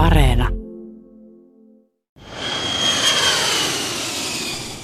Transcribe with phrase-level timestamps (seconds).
[0.00, 0.48] Areena.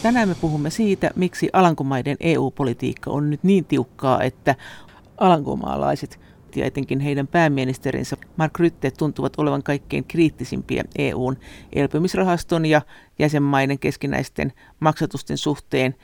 [0.02, 4.54] Tänään me puhumme siitä, miksi Alankomaiden EU-politiikka on nyt niin tiukkaa, että
[5.18, 6.20] alankomaalaiset
[6.56, 11.36] ja etenkin heidän pääministerinsä Mark Rutte tuntuvat olevan kaikkein kriittisimpiä EUn
[11.72, 12.82] elpymisrahaston ja
[13.18, 15.94] jäsenmaiden keskinäisten maksatusten suhteen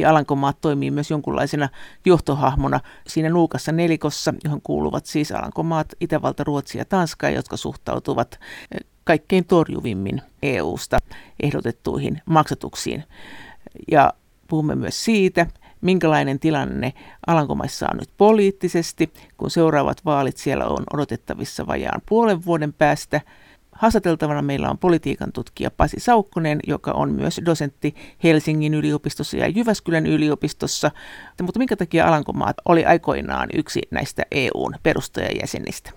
[0.00, 1.68] ja Alankomaat toimii myös jonkunlaisena
[2.04, 8.40] johtohahmona siinä nuukassa nelikossa, johon kuuluvat siis Alankomaat, Itävalta, Ruotsi ja Tanska, jotka suhtautuvat
[8.74, 10.98] eh, kaikkein torjuvimmin EU-sta
[11.42, 13.04] ehdotettuihin maksatuksiin.
[13.90, 14.12] Ja
[14.48, 15.46] puhumme myös siitä,
[15.80, 16.92] minkälainen tilanne
[17.26, 23.20] Alankomaissa on nyt poliittisesti, kun seuraavat vaalit siellä on odotettavissa vajaan puolen vuoden päästä–
[23.80, 27.94] Haastateltavana meillä on politiikan tutkija Pasi Saukkonen, joka on myös dosentti
[28.24, 30.90] Helsingin yliopistossa ja Jyväskylän yliopistossa.
[31.42, 35.90] Mutta minkä takia Alankomaat oli aikoinaan yksi näistä EUn perustajajäsenistä?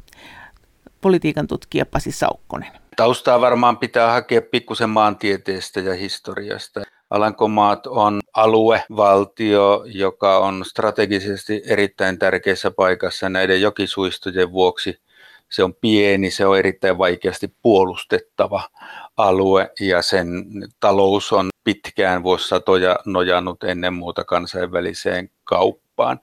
[1.02, 2.72] Politiikan tutkija Pasi Saukkonen.
[2.96, 6.82] Taustaa varmaan pitää hakea pikkusen maantieteestä ja historiasta.
[7.10, 14.98] Alankomaat on aluevaltio, joka on strategisesti erittäin tärkeässä paikassa näiden jokisuistojen vuoksi–
[15.54, 18.70] se on pieni, se on erittäin vaikeasti puolustettava
[19.18, 20.28] alue ja sen
[20.80, 26.20] talous on pitkään vuosisatoja nojannut ennen muuta kansainväliseen kauppaan.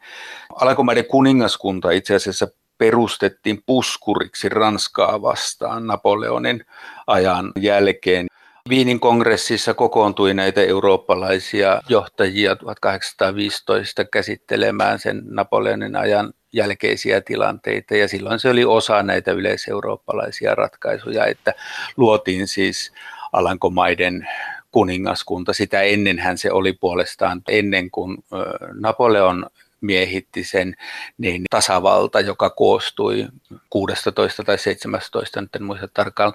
[0.55, 6.65] Alankomaiden kuningaskunta itse asiassa perustettiin puskuriksi Ranskaa vastaan Napoleonin
[7.07, 8.27] ajan jälkeen.
[8.69, 18.39] Viinin kongressissa kokoontui näitä eurooppalaisia johtajia 1815 käsittelemään sen Napoleonin ajan jälkeisiä tilanteita ja silloin
[18.39, 21.55] se oli osa näitä yleiseurooppalaisia ratkaisuja, että
[21.97, 22.93] luotiin siis
[23.33, 24.29] Alankomaiden
[24.71, 25.53] kuningaskunta.
[25.53, 28.19] Sitä ennenhän se oli puolestaan ennen kuin
[28.81, 29.47] Napoleon
[29.81, 30.77] miehitti sen,
[31.19, 33.27] niin tasavalta, joka koostui
[33.71, 36.33] 16 tai 17, nyt en muista tarkkaan,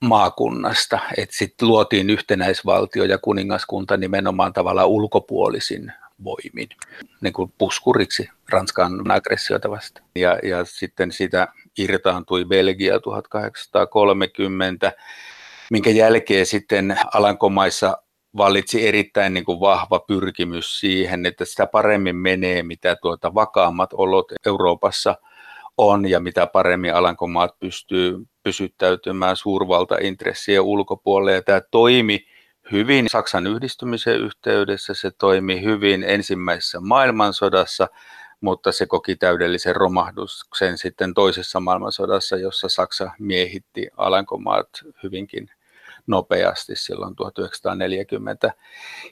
[0.00, 0.98] maakunnasta.
[1.30, 5.92] Sitten luotiin yhtenäisvaltio ja kuningaskunta nimenomaan tavallaan ulkopuolisin
[6.24, 6.68] voimin
[7.20, 10.06] niin kuin puskuriksi Ranskan aggressioita vastaan.
[10.16, 14.92] Ja, ja sitten sitä irtaantui Belgia 1830,
[15.70, 18.02] minkä jälkeen sitten Alankomaissa
[18.36, 24.32] vallitsi erittäin niin kuin vahva pyrkimys siihen, että sitä paremmin menee, mitä tuota vakaammat olot
[24.46, 25.14] Euroopassa
[25.78, 31.32] on ja mitä paremmin Alankomaat pystyy pysyttäytymään suurvaltaintressien ulkopuolelle.
[31.32, 32.26] Ja tämä toimi
[32.72, 37.88] hyvin Saksan yhdistymisen yhteydessä, se toimi hyvin ensimmäisessä maailmansodassa,
[38.40, 44.68] mutta se koki täydellisen romahduksen sitten toisessa maailmansodassa, jossa Saksa miehitti Alankomaat
[45.02, 45.50] hyvinkin
[46.06, 48.52] nopeasti silloin 1940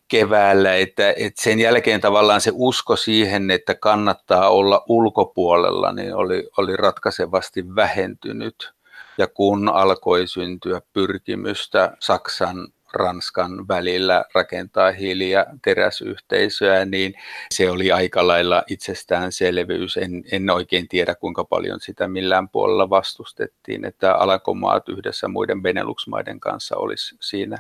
[0.09, 6.49] keväällä, että, että sen jälkeen tavallaan se usko siihen, että kannattaa olla ulkopuolella, niin oli,
[6.57, 8.73] oli ratkaisevasti vähentynyt.
[9.19, 17.15] Ja kun alkoi syntyä pyrkimystä Saksan Ranskan välillä rakentaa hiili- ja teräsyhteisöä, niin
[17.51, 19.97] se oli aika lailla itsestäänselvyys.
[19.97, 26.41] En, en oikein tiedä, kuinka paljon sitä millään puolella vastustettiin, että Alankomaat yhdessä muiden Benelux-maiden
[26.41, 27.59] kanssa olisi siinä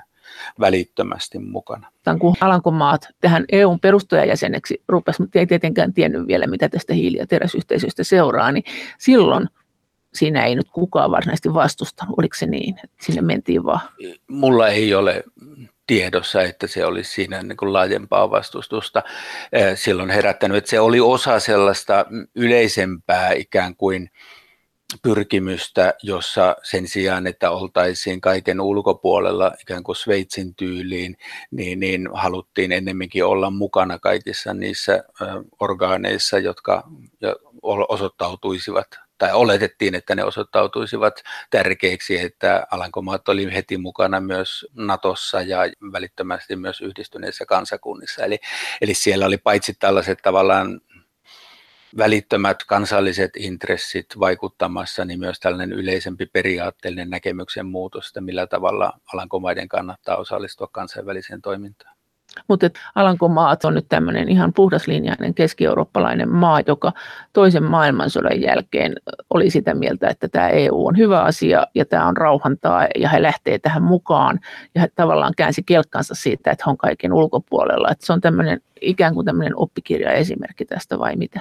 [0.61, 1.93] välittömästi mukana.
[2.19, 7.27] Kun Alankomaat tähän EUn perustajajäseneksi rupesi, mutta ei tietenkään tiennyt vielä, mitä tästä hiili- ja
[7.27, 8.65] teräsyhteisöstä seuraa, niin
[8.99, 9.49] silloin
[10.15, 13.81] siinä ei nyt kukaan varsinaisesti vastustanut, oliko se niin, että sinne mentiin vaan?
[14.28, 15.25] Mulla ei ole
[15.87, 19.03] tiedossa, että se olisi siinä niin kuin laajempaa vastustusta
[19.53, 20.56] eh, silloin herättänyt.
[20.56, 24.10] Että se oli osa sellaista yleisempää ikään kuin
[25.03, 31.16] pyrkimystä, jossa sen sijaan, että oltaisiin kaiken ulkopuolella ikään kuin Sveitsin tyyliin,
[31.50, 35.28] niin, niin haluttiin ennemminkin olla mukana kaikissa niissä eh,
[35.60, 36.82] orgaaneissa, jotka
[37.88, 38.87] osoittautuisivat
[39.21, 45.59] tai oletettiin, että ne osoittautuisivat tärkeiksi, että Alankomaat oli heti mukana myös Natossa ja
[45.93, 48.25] välittömästi myös yhdistyneissä kansakunnissa.
[48.25, 48.39] Eli,
[48.81, 50.81] eli siellä oli paitsi tällaiset tavallaan
[51.97, 59.69] välittömät kansalliset intressit vaikuttamassa, niin myös tällainen yleisempi periaatteellinen näkemyksen muutos, että millä tavalla Alankomaiden
[59.69, 62.00] kannattaa osallistua kansainväliseen toimintaan.
[62.48, 66.92] Mutta Alankomaat on nyt tämmöinen ihan puhdaslinjainen keski-eurooppalainen maa, joka
[67.32, 68.94] toisen maailmansodan jälkeen
[69.30, 73.22] oli sitä mieltä, että tämä EU on hyvä asia ja tämä on rauhantaa ja he
[73.22, 74.41] lähtee tähän mukaan.
[74.74, 77.91] Ja he tavallaan käänsi kelkkansa siitä, että he on kaiken ulkopuolella.
[77.91, 81.41] Että se on tämmöinen ikään kuin tämmöinen oppikirja esimerkki tästä vai mitä?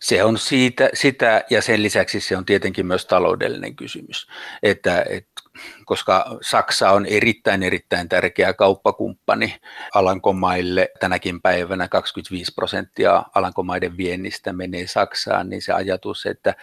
[0.00, 4.28] Se on siitä, sitä ja sen lisäksi se on tietenkin myös taloudellinen kysymys,
[4.62, 5.42] että, että
[5.84, 9.56] koska Saksa on erittäin erittäin tärkeä kauppakumppani
[9.94, 10.90] Alankomaille.
[11.00, 16.54] Tänäkin päivänä 25 prosenttia Alankomaiden viennistä menee Saksaan, niin se ajatus, että,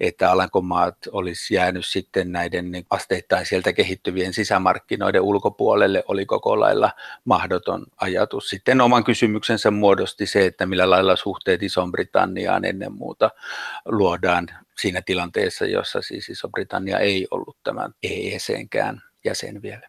[0.00, 6.90] että Alankomaat olisi jäänyt sitten näiden asteittain sieltä kehittyvien sisämarkkinoiden ulkopuolelle oli koko lailla
[7.24, 8.48] mahdoton ajatus.
[8.48, 13.30] Sitten oman kysymyksensä muodosti se, että millä lailla suhteet Iso-Britanniaan ennen muuta
[13.84, 14.48] luodaan
[14.80, 17.94] siinä tilanteessa, jossa siis Iso-Britannia ei ollut tämän
[18.74, 19.88] EECnkään jäsen vielä.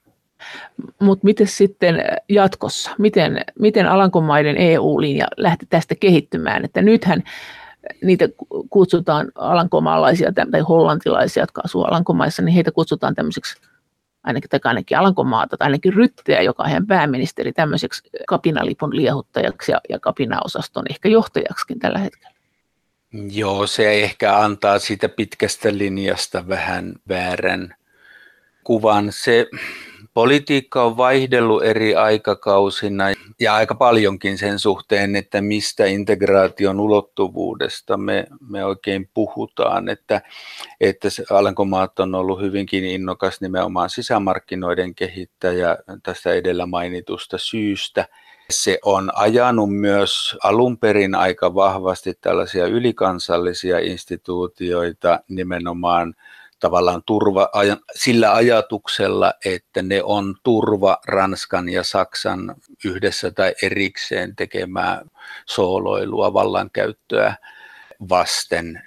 [0.99, 1.95] Mutta miten sitten
[2.29, 2.91] jatkossa?
[2.97, 6.65] Miten, miten Alankomaiden EU-linja lähti tästä kehittymään?
[6.65, 7.23] Että nythän
[8.03, 8.29] niitä
[8.69, 13.61] kutsutaan alankomaalaisia tai hollantilaisia, jotka asuvat Alankomaissa, niin heitä kutsutaan tämmöiseksi
[14.23, 19.81] ainakin, tai ainakin Alankomaata, tai ainakin Rytteä, joka on heidän pääministeri, tämmöiseksi kapinalipun liehuttajaksi ja,
[19.89, 22.35] ja kapinaosaston ehkä johtajaksikin tällä hetkellä.
[23.31, 27.75] Joo, se ehkä antaa siitä pitkästä linjasta vähän väärän
[28.63, 29.07] kuvan.
[29.11, 29.47] Se
[30.13, 33.05] politiikka on vaihdellut eri aikakausina
[33.39, 39.89] ja aika paljonkin sen suhteen, että mistä integraation ulottuvuudesta me, me oikein puhutaan.
[39.89, 40.21] Että,
[40.81, 48.05] että Alankomaat on ollut hyvinkin innokas nimenomaan sisämarkkinoiden kehittäjä tästä edellä mainitusta syystä–
[48.51, 56.15] se on ajanut myös alun perin aika vahvasti tällaisia ylikansallisia instituutioita nimenomaan
[56.61, 57.49] tavallaan turva,
[57.95, 62.55] sillä ajatuksella, että ne on turva Ranskan ja Saksan
[62.85, 65.01] yhdessä tai erikseen tekemää
[65.45, 67.35] sooloilua, vallankäyttöä
[68.09, 68.81] vasten.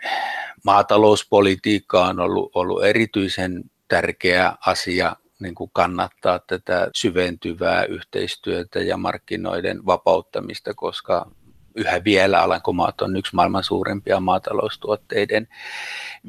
[0.65, 9.87] Maatalouspolitiikka on ollut, ollut erityisen tärkeä asia niin kuin kannattaa tätä syventyvää yhteistyötä ja markkinoiden
[9.87, 11.31] vapauttamista, koska
[11.75, 15.49] yhä vielä Alankomaat on yksi maailman suurimpia maataloustuotteiden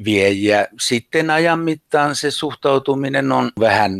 [0.04, 0.66] viejiä.
[0.80, 3.92] Sitten ajan mittaan se suhtautuminen on vähän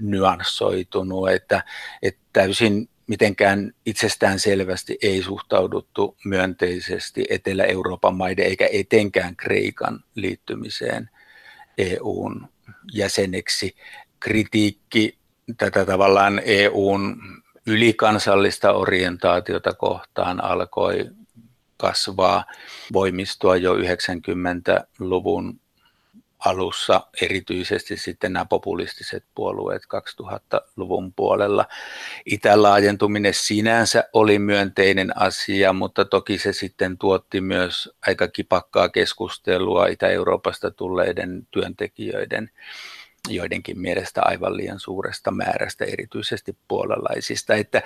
[0.00, 1.64] nyanssoitunut, että,
[2.02, 11.10] että täysin mitenkään itsestään selvästi ei suhtauduttu myönteisesti Etelä-Euroopan maiden eikä etenkään Kreikan liittymiseen
[11.78, 12.48] EUn
[12.92, 13.76] jäseneksi
[14.20, 15.18] kritiikki
[15.58, 17.16] tätä tavallaan EUn
[17.68, 21.04] ylikansallista orientaatiota kohtaan alkoi
[21.76, 22.44] kasvaa,
[22.92, 25.60] voimistua jo 90-luvun
[26.38, 29.82] alussa, erityisesti sitten nämä populistiset puolueet
[30.22, 31.64] 2000-luvun puolella.
[32.26, 40.70] Itälaajentuminen sinänsä oli myönteinen asia, mutta toki se sitten tuotti myös aika kipakkaa keskustelua Itä-Euroopasta
[40.70, 42.50] tulleiden työntekijöiden
[43.30, 47.54] joidenkin mielestä aivan liian suuresta määrästä, erityisesti puolalaisista.
[47.54, 47.82] Että,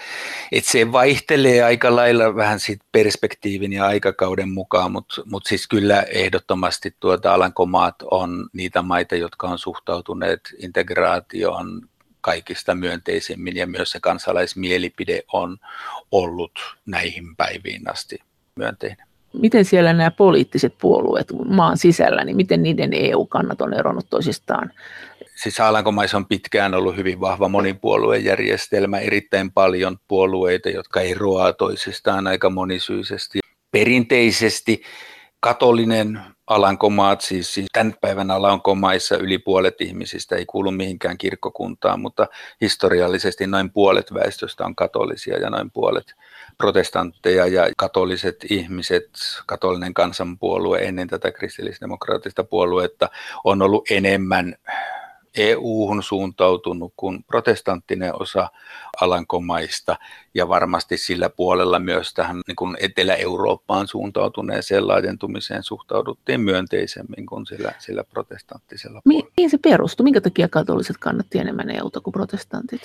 [0.53, 6.03] että se vaihtelee aika lailla vähän siitä perspektiivin ja aikakauden mukaan, mutta, mutta siis kyllä
[6.03, 11.89] ehdottomasti tuota Alankomaat on niitä maita, jotka on suhtautuneet integraatioon
[12.21, 15.57] kaikista myönteisemmin ja myös se kansalaismielipide on
[16.13, 16.53] ollut
[16.87, 18.19] näihin päiviin asti
[18.57, 24.73] myönteinen miten siellä nämä poliittiset puolueet maan sisällä, niin miten niiden EU-kannat on eronnut toisistaan?
[25.43, 32.51] Siis Alankomaissa on pitkään ollut hyvin vahva monipuoluejärjestelmä, erittäin paljon puolueita, jotka eroaa toisistaan aika
[32.51, 33.39] monisyisesti.
[33.71, 34.83] Perinteisesti
[35.41, 42.27] katolinen Alankomaat, siis, siis tämän päivän Alankomaissa yli puolet ihmisistä ei kuulu mihinkään kirkkokuntaan, mutta
[42.61, 46.15] historiallisesti noin puolet väestöstä on katolisia ja noin puolet
[46.59, 49.11] protestantteja ja katoliset ihmiset,
[49.47, 53.09] katolinen kansanpuolue ennen tätä kristillisdemokraattista puoluetta
[53.45, 54.55] on ollut enemmän
[55.37, 58.49] EU-hun suuntautunut kuin protestanttinen osa
[59.01, 59.97] Alankomaista
[60.35, 67.73] ja varmasti sillä puolella myös tähän niin kuin Etelä-Eurooppaan suuntautuneeseen laajentumiseen suhtauduttiin myönteisemmin kuin sillä,
[67.79, 69.33] sillä protestanttisella puolella.
[69.37, 70.05] Mihin se perustui?
[70.05, 72.83] Minkä takia katoliset kannatti enemmän EUta kuin protestantit?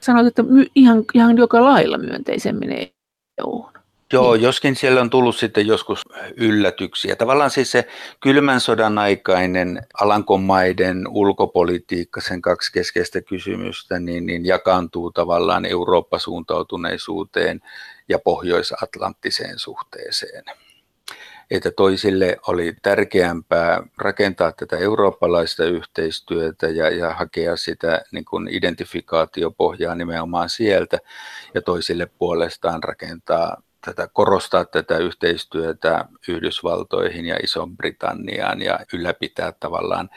[0.00, 3.70] Sanoit, että ihan, ihan joka lailla myönteisemmin EU.
[4.12, 4.42] Joo, niin.
[4.42, 6.02] joskin siellä on tullut sitten joskus
[6.36, 7.16] yllätyksiä.
[7.16, 7.88] Tavallaan siis se
[8.20, 17.60] kylmän sodan aikainen Alankomaiden ulkopolitiikka, sen kaksi keskeistä kysymystä, niin, niin jakaantuu tavallaan Eurooppa-suuntautuneisuuteen
[18.08, 20.44] ja pohjois-atlanttiseen suhteeseen.
[21.50, 29.94] Että toisille oli tärkeämpää rakentaa tätä eurooppalaista yhteistyötä ja, ja hakea sitä niin kuin identifikaatiopohjaa
[29.94, 30.98] nimenomaan sieltä,
[31.54, 40.10] ja toisille puolestaan rakentaa tätä, korostaa tätä yhteistyötä Yhdysvaltoihin ja Iso-Britanniaan ja ylläpitää tavallaan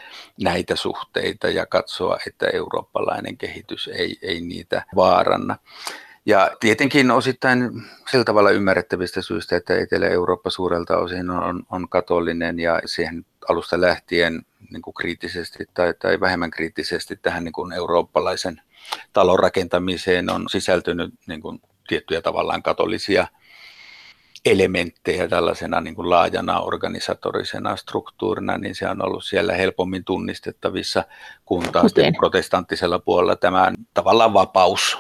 [0.43, 5.57] näitä suhteita ja katsoa, että eurooppalainen kehitys ei, ei niitä vaaranna.
[6.25, 7.71] Ja tietenkin osittain
[8.11, 14.45] sillä tavalla ymmärrettävistä syistä, että Etelä-Eurooppa suurelta osin on, on katolinen ja siihen alusta lähtien
[14.71, 18.61] niin kuin kriittisesti tai, tai vähemmän kriittisesti tähän niin kuin eurooppalaisen
[19.13, 23.27] talon rakentamiseen on sisältynyt niin kuin tiettyjä tavallaan katolisia
[24.45, 31.03] elementtejä tällaisena niin kuin laajana organisatorisena struktuurina, niin se on ollut siellä helpommin tunnistettavissa,
[31.45, 34.97] kun taas protestanttisella puolella tämä tavallaan vapaus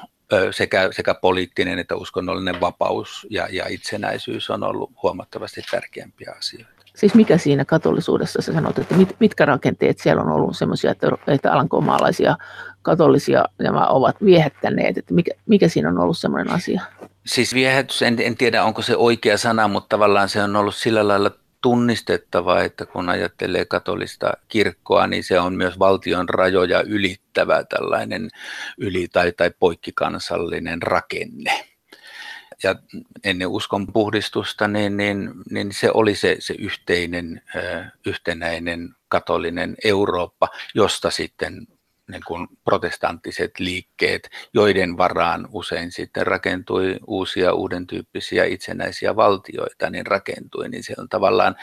[0.51, 6.81] sekä, sekä poliittinen että uskonnollinen vapaus ja, ja itsenäisyys on ollut huomattavasti tärkeämpiä asioita.
[6.95, 11.07] Siis mikä siinä katolisuudessa sä sanot, että mit, mitkä rakenteet siellä on ollut sellaisia, että,
[11.27, 12.37] että alankomaalaisia
[12.81, 16.81] katolisia nämä ovat viehättäneet, että mikä, mikä siinä on ollut sellainen asia?
[17.25, 21.07] Siis viehätys, en, en tiedä onko se oikea sana, mutta tavallaan se on ollut sillä
[21.07, 28.29] lailla tunnistettava, että kun ajattelee katolista kirkkoa, niin se on myös valtion rajoja ylittävä tällainen
[28.77, 31.65] yli- tai, tai poikkikansallinen rakenne.
[32.63, 32.75] Ja
[33.23, 37.41] ennen uskon puhdistusta, niin, niin, niin se oli se, se yhteinen,
[38.05, 41.67] yhtenäinen katolinen Eurooppa, josta sitten
[42.11, 50.07] niin kuin protestanttiset liikkeet, joiden varaan usein sitten rakentui uusia uuden tyyppisiä itsenäisiä valtioita, niin
[50.07, 51.55] rakentui, niin se on tavallaan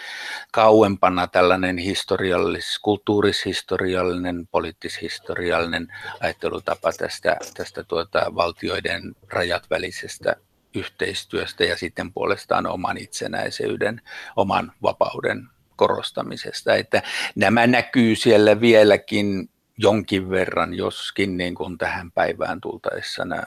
[0.52, 5.88] kauempana tällainen historiallis, kulttuurishistoriallinen, poliittishistoriallinen
[6.20, 10.36] ajattelutapa tästä, tästä tuota valtioiden rajat välisestä
[10.74, 14.02] yhteistyöstä ja sitten puolestaan oman itsenäisyyden,
[14.36, 16.74] oman vapauden korostamisesta.
[16.74, 17.02] Että
[17.34, 23.42] nämä näkyy siellä vieläkin jonkin verran, joskin niin kuin tähän päivään tultaessa nämä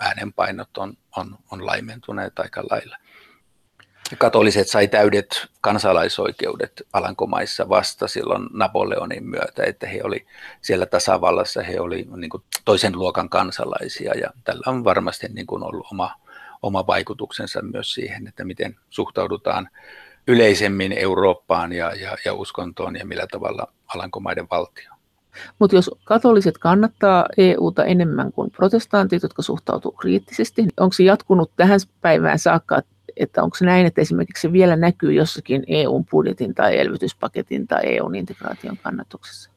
[0.00, 2.96] äänenpainot on, on, on laimentuneet aika lailla.
[4.18, 10.26] Katoliset sai täydet kansalaisoikeudet Alankomaissa vasta silloin Napoleonin myötä, että he oli
[10.60, 15.62] siellä tasavallassa, he oli niin kuin toisen luokan kansalaisia ja tällä on varmasti niin kuin
[15.62, 16.14] ollut oma,
[16.62, 19.68] oma vaikutuksensa myös siihen, että miten suhtaudutaan
[20.26, 24.93] yleisemmin Eurooppaan ja, ja, ja uskontoon ja millä tavalla Alankomaiden valtio.
[25.58, 31.50] Mutta jos katoliset kannattaa EUta enemmän kuin protestantit, jotka suhtautuu kriittisesti, niin onko se jatkunut
[31.56, 32.82] tähän päivään saakka,
[33.16, 37.80] että onko se näin, että esimerkiksi se vielä näkyy jossakin EUn budjetin tai elvytyspaketin tai
[37.84, 39.50] EUn integraation kannatuksessa?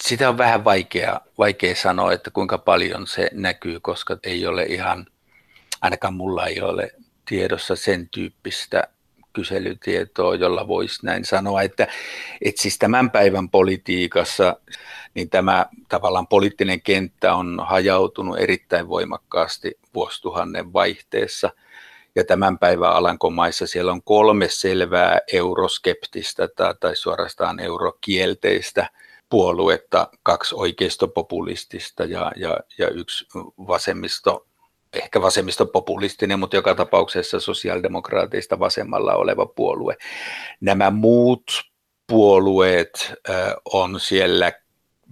[0.00, 5.06] Sitä on vähän vaikea, vaikea sanoa, että kuinka paljon se näkyy, koska ei ole ihan,
[5.80, 6.90] ainakaan mulla ei ole
[7.28, 8.88] tiedossa sen tyyppistä
[9.32, 11.86] kyselytietoa, jolla voisi näin sanoa, että,
[12.42, 14.56] että siis tämän päivän politiikassa
[15.14, 21.50] niin tämä tavallaan poliittinen kenttä on hajautunut erittäin voimakkaasti vuosituhannen vaihteessa.
[22.14, 28.90] Ja tämän päivän Alankomaissa siellä on kolme selvää euroskeptistä tai, tai suorastaan eurokielteistä
[29.28, 33.26] puoluetta, kaksi oikeistopopulistista ja, ja, ja yksi
[33.58, 34.46] vasemmisto
[34.92, 39.96] ehkä vasemmistopopulistinen, mutta joka tapauksessa sosiaalidemokraateista vasemmalla oleva puolue.
[40.60, 41.62] Nämä muut
[42.06, 43.12] puolueet
[43.72, 44.52] on siellä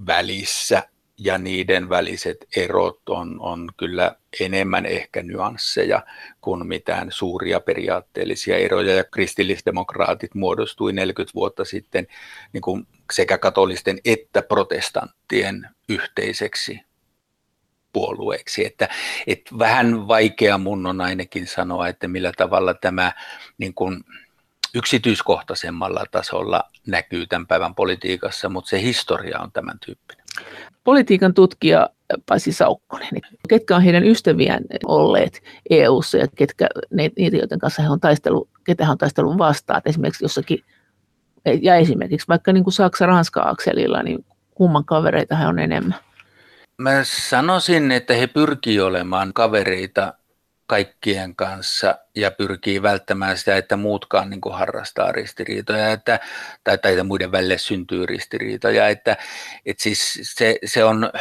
[0.07, 0.83] välissä
[1.19, 6.03] ja niiden väliset erot on, on kyllä enemmän ehkä nyansseja
[6.41, 8.95] kuin mitään suuria periaatteellisia eroja.
[8.95, 12.07] Ja kristillisdemokraatit muodostui 40 vuotta sitten
[12.53, 16.81] niin kuin sekä katolisten että protestanttien yhteiseksi
[17.93, 18.67] puolueeksi.
[18.67, 18.89] Että,
[19.27, 23.13] että vähän vaikea mun on ainakin sanoa, että millä tavalla tämä
[23.59, 24.05] niin kuin
[24.75, 30.25] yksityiskohtaisemmalla tasolla näkyy tämän päivän politiikassa, mutta se historia on tämän tyyppinen.
[30.85, 31.91] Politiikan tutkija
[32.27, 33.09] Pasi Saukkonen,
[33.49, 38.85] ketkä on heidän ystäviään olleet EU-ssa ja ketkä, niitä, joiden kanssa he on taistellut, ketä
[38.85, 40.65] he on taistellut vastaan, esimerkiksi jossakin,
[41.63, 45.95] ja esimerkiksi vaikka niin kuin Saksa-Ranska-akselilla, niin kumman kavereita he on enemmän?
[46.79, 50.15] Mä sanoisin, että he pyrkii olemaan kavereita
[50.67, 56.21] kaikkien kanssa ja pyrkii välttämään sitä, että muutkaan niin harrastaa ristiriitoja että,
[56.65, 58.89] tai, tai muiden välille syntyy ristiriitoja.
[58.89, 59.17] Että,
[59.67, 61.13] että siis se, se on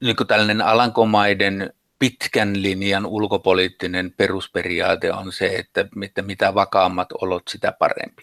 [0.00, 1.72] niin tällainen Alankomaiden
[2.02, 8.22] pitkän linjan ulkopoliittinen perusperiaate on se, että, että mitä vakaammat olot, sitä parempi.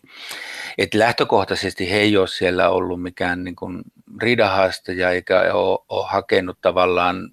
[0.78, 3.82] Et lähtökohtaisesti he ei ole siellä ollut mikään niin kuin
[4.22, 7.32] riidahaastaja eikä ole, ole hakenut tavallaan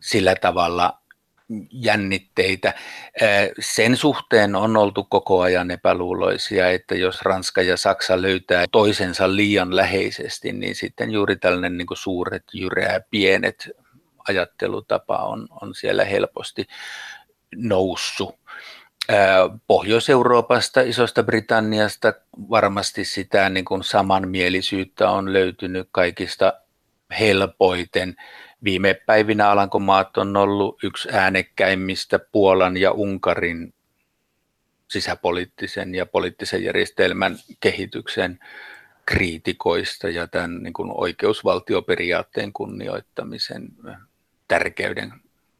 [0.00, 0.98] sillä tavalla
[1.72, 2.74] jännitteitä.
[3.60, 9.76] Sen suhteen on oltu koko ajan epäluuloisia, että jos Ranska ja Saksa löytää toisensa liian
[9.76, 13.81] läheisesti, niin sitten juuri tällainen niin suuret, jyreä, pienet
[14.28, 16.66] ajattelutapa on, on siellä helposti
[17.56, 18.34] noussut.
[19.66, 22.12] Pohjois-Euroopasta, Isosta Britanniasta
[22.50, 26.52] varmasti sitä niin kuin samanmielisyyttä on löytynyt kaikista
[27.18, 28.16] helpoiten.
[28.64, 33.74] Viime päivinä Alankomaat on ollut yksi äänekkäimmistä Puolan ja Unkarin
[34.90, 38.38] sisäpoliittisen ja poliittisen järjestelmän kehityksen
[39.06, 43.68] kriitikoista ja tämän niin kuin oikeusvaltioperiaatteen kunnioittamisen
[44.52, 45.12] tärkeyden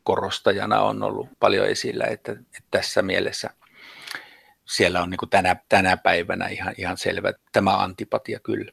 [0.02, 3.50] korostajana on ollut paljon esillä, että, että tässä mielessä
[4.64, 8.72] siellä on niin tänä, tänä päivänä ihan, ihan selvä tämä antipatia kyllä.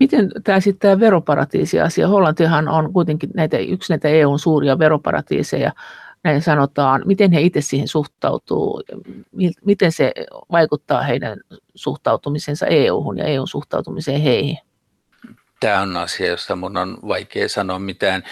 [0.00, 2.08] Miten tämä sitten tämä veroparatiisi-asia?
[2.08, 5.72] Hollantihan on kuitenkin näitä, yksi näitä EUn suuria veroparatiiseja,
[6.24, 7.02] näin sanotaan.
[7.04, 8.82] Miten he itse siihen suhtautuu?
[9.64, 10.12] Miten se
[10.52, 11.40] vaikuttaa heidän
[11.74, 14.58] suhtautumisensa EU-hun ja EUn suhtautumiseen heihin?
[15.60, 18.22] Tämä on asia, josta minun on vaikea sanoa mitään.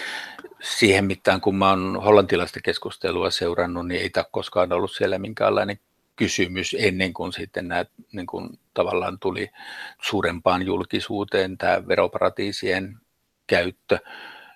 [0.61, 5.79] Siihen mittaan, kun mä olen hollantilaista keskustelua seurannut, niin ei tämä koskaan ollut siellä minkäänlainen
[6.15, 9.51] kysymys ennen kuin sitten nämä niin kuin tavallaan tuli
[10.01, 12.97] suurempaan julkisuuteen tämä veroparatiisien
[13.47, 13.99] käyttö,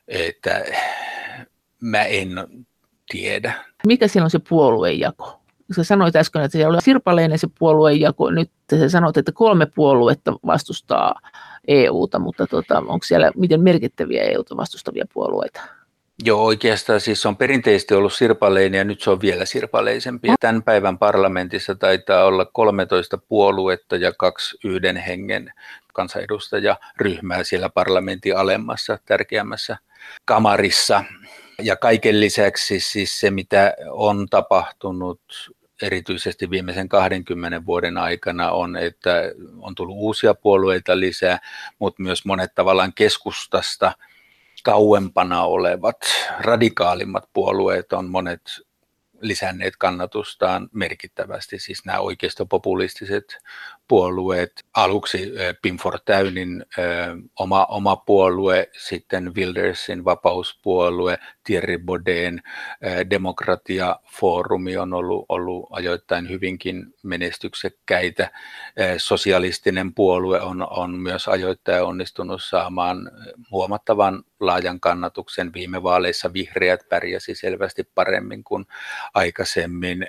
[0.08, 0.64] että
[1.80, 2.30] mä en
[3.12, 3.54] tiedä.
[3.88, 5.40] Mikä siellä on se puoluejako?
[5.76, 8.32] Sä sanoit äsken, että siellä oli sirpaleinen se puoluejako.
[8.32, 11.20] Nyt sä sanoit, että kolme puoluetta vastustaa
[11.68, 15.62] EUta, mutta tota, onko siellä miten merkittäviä EUta vastustavia puolueita?
[16.22, 20.28] Joo, oikeastaan siis on perinteisesti ollut sirpaleinen ja nyt se on vielä sirpaleisempi.
[20.40, 25.54] Tämän päivän parlamentissa taitaa olla 13 puoluetta ja kaksi yhden hengen
[25.94, 29.78] kansanedustajaryhmää siellä parlamentin alemmassa, tärkeämmässä
[30.26, 31.04] kamarissa.
[31.62, 35.22] Ja kaiken lisäksi siis se, mitä on tapahtunut
[35.82, 39.22] erityisesti viimeisen 20 vuoden aikana on, että
[39.60, 41.40] on tullut uusia puolueita lisää,
[41.80, 43.92] mutta myös monet tavallaan keskustasta–
[44.64, 45.98] kauempana olevat
[46.40, 48.42] radikaalimmat puolueet on monet
[49.22, 53.38] lisänneet kannatustaan merkittävästi, siis nämä oikeistopopulistiset
[53.88, 56.66] puolueet, aluksi Pim Fortuynin
[57.40, 62.34] oma, oma puolue, sitten Wildersin vapauspuolue, Thierry Baudet,
[63.10, 68.32] demokratiafoorumi on ollut, ollut ajoittain hyvinkin menestyksekkäitä.
[68.98, 73.12] Sosialistinen puolue on, on myös ajoittain onnistunut saamaan
[73.52, 75.54] huomattavan laajan kannatuksen.
[75.54, 78.66] Viime vaaleissa vihreät pärjäsi selvästi paremmin kuin
[79.14, 80.08] aikaisemmin.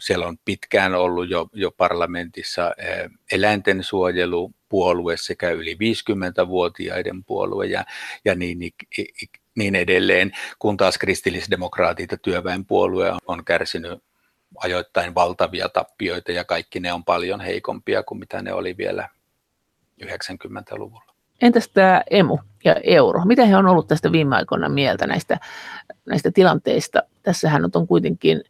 [0.00, 2.74] Siellä on pitkään ollut jo, jo parlamentissa
[3.32, 7.84] eläinten suojelupuolue sekä yli 50-vuotiaiden puolue ja,
[8.24, 8.58] ja niin,
[9.56, 14.02] niin edelleen, kun taas kristillisdemokraatit ja työväenpuolue on kärsinyt
[14.56, 19.08] ajoittain valtavia tappioita ja kaikki ne on paljon heikompia kuin mitä ne oli vielä
[20.04, 21.14] 90-luvulla.
[21.40, 23.24] Entäs tämä emu ja euro?
[23.24, 25.38] Mitä he on ollut tästä viime aikoina mieltä näistä,
[26.06, 27.02] näistä tilanteista?
[27.22, 28.42] Tässähän on kuitenkin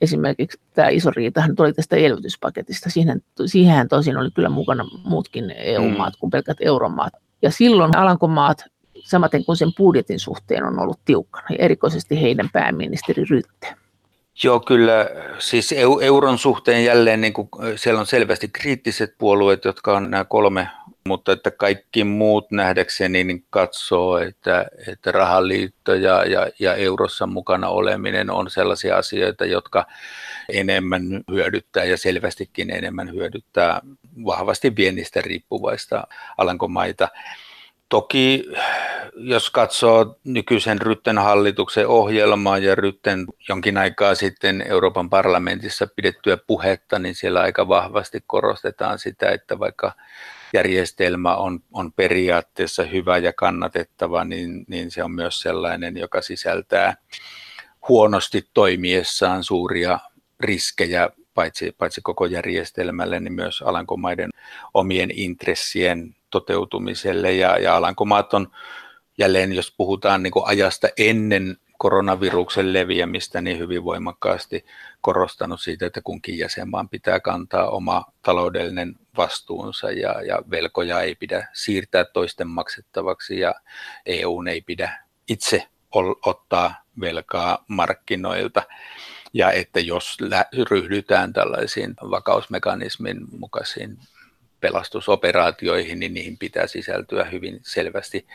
[0.00, 2.90] esimerkiksi tämä iso riitahan tuli tästä elvytyspaketista.
[2.90, 6.18] Siihen, siihen tosin oli kyllä mukana muutkin EU-maat mm.
[6.20, 7.12] kuin pelkät euromaat.
[7.42, 8.64] Ja silloin Alankomaat,
[9.00, 13.74] samaten kuin sen budjetin suhteen, on ollut tiukkana, ja erikoisesti heidän pääministeri Rytte.
[14.44, 15.06] Joo, kyllä.
[15.38, 20.68] Siis euron suhteen jälleen niin kuin, siellä on selvästi kriittiset puolueet, jotka on nämä kolme
[21.08, 27.68] mutta että kaikki muut nähdäkseni niin katsoo, että, että rahaliitto ja, ja, ja eurossa mukana
[27.68, 29.86] oleminen on sellaisia asioita, jotka
[30.48, 33.80] enemmän hyödyttää ja selvästikin enemmän hyödyttää
[34.24, 36.06] vahvasti viennistä riippuvaista
[36.38, 37.08] Alankomaita.
[37.88, 38.44] Toki
[39.16, 46.98] jos katsoo nykyisen Rytten hallituksen ohjelmaa ja Rytten jonkin aikaa sitten Euroopan parlamentissa pidettyä puhetta,
[46.98, 49.92] niin siellä aika vahvasti korostetaan sitä, että vaikka
[50.52, 56.96] järjestelmä on, on periaatteessa hyvä ja kannatettava, niin, niin se on myös sellainen, joka sisältää
[57.88, 59.98] huonosti toimiessaan suuria
[60.40, 64.30] riskejä paitsi, paitsi koko järjestelmälle, niin myös Alankomaiden
[64.74, 67.32] omien intressien toteutumiselle.
[67.32, 68.50] Ja, ja Alankomaat on
[69.18, 74.64] jälleen, jos puhutaan niin ajasta ennen koronaviruksen leviämistä niin hyvin voimakkaasti
[75.00, 81.48] korostanut siitä, että kunkin jäsenmaan pitää kantaa oma taloudellinen vastuunsa ja, ja velkoja ei pidä
[81.52, 83.54] siirtää toisten maksettavaksi ja
[84.06, 85.66] EU ei pidä itse
[86.26, 88.62] ottaa velkaa markkinoilta.
[89.32, 90.16] Ja että jos
[90.70, 93.98] ryhdytään tällaisiin vakausmekanismin mukaisiin
[94.60, 98.26] pelastusoperaatioihin, niin niihin pitää sisältyä hyvin selvästi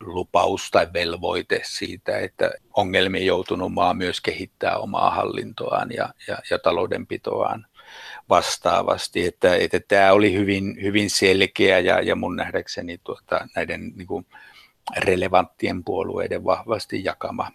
[0.00, 6.58] lupaus tai velvoite siitä, että ongelmiin joutunut maa myös kehittää omaa hallintoaan ja, ja, ja
[6.58, 7.66] taloudenpitoaan
[8.28, 9.26] vastaavasti.
[9.26, 14.26] Että, että tämä oli hyvin, hyvin selkeä ja, ja mun nähdäkseni tuota, näiden niin kuin
[14.96, 17.50] relevanttien puolueiden vahvasti jakama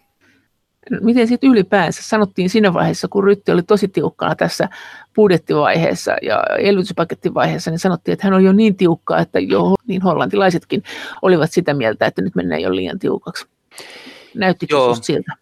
[1.00, 4.68] miten sitten ylipäänsä sanottiin siinä vaiheessa, kun Rytti oli tosi tiukkana tässä
[5.14, 10.82] budjettivaiheessa ja elvytyspakettivaiheessa, niin sanottiin, että hän on jo niin tiukka, että jo niin hollantilaisetkin
[11.22, 13.46] olivat sitä mieltä, että nyt mennään jo liian tiukaksi.
[14.34, 14.94] Näyttikö Joo.
[14.94, 15.32] siltä?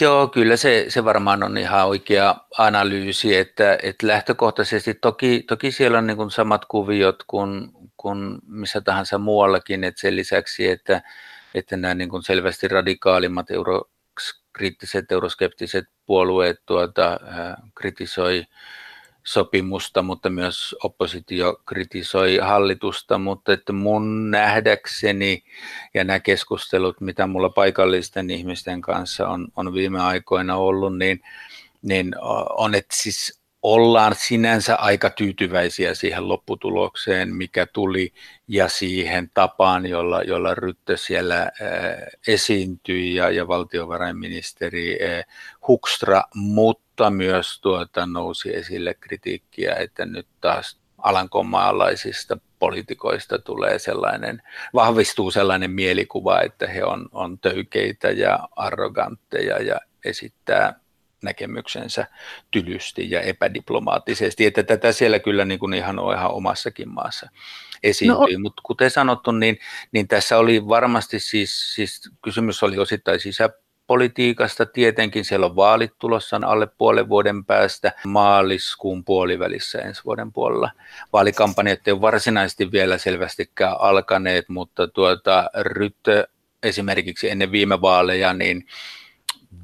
[0.00, 5.98] Joo, kyllä se, se varmaan on ihan oikea analyysi, että, että lähtökohtaisesti toki, toki siellä
[5.98, 11.02] on niin kuin samat kuviot kuin, kuin missä tahansa muuallakin, että sen lisäksi, että,
[11.54, 17.20] että nämä niin kuin selvästi radikaalimmat eurokriittiset, euroskeptiset puolueet tuota,
[17.74, 18.44] kritisoi
[19.28, 25.44] sopimusta, mutta myös oppositio kritisoi hallitusta, mutta että mun nähdäkseni
[25.94, 31.20] ja nämä keskustelut, mitä mulla paikallisten ihmisten kanssa on, on viime aikoina ollut, niin,
[31.82, 32.14] niin
[32.50, 38.12] on, että siis ollaan sinänsä aika tyytyväisiä siihen lopputulokseen, mikä tuli,
[38.48, 41.50] ja siihen tapaan, jolla, jolla Rytte siellä ää,
[42.26, 45.22] esiintyi ja, ja valtiovarainministeri ää,
[45.68, 54.42] Hukstra, mutta myös tuota, nousi esille kritiikkiä, että nyt taas alankomaalaisista poliitikoista tulee sellainen,
[54.74, 60.80] vahvistuu sellainen mielikuva, että he on, on töykeitä ja arrogantteja ja esittää
[61.22, 62.06] näkemyksensä
[62.50, 67.30] tylysti ja epädiplomaattisesti, että tätä siellä kyllä niin kuin ihan on ihan omassakin maassa
[67.82, 69.58] esiintyi, no, mutta kuten sanottu, niin,
[69.92, 73.20] niin tässä oli varmasti siis, siis kysymys oli osittain
[73.88, 80.70] sisäpolitiikasta, tietenkin siellä on vaalit tulossa alle puolen vuoden päästä maaliskuun puolivälissä ensi vuoden puolella.
[81.12, 86.28] Vaalikampanjat ei varsinaisesti vielä selvästikään alkaneet, mutta tuota, Rytte
[86.62, 88.66] esimerkiksi ennen viime vaaleja, niin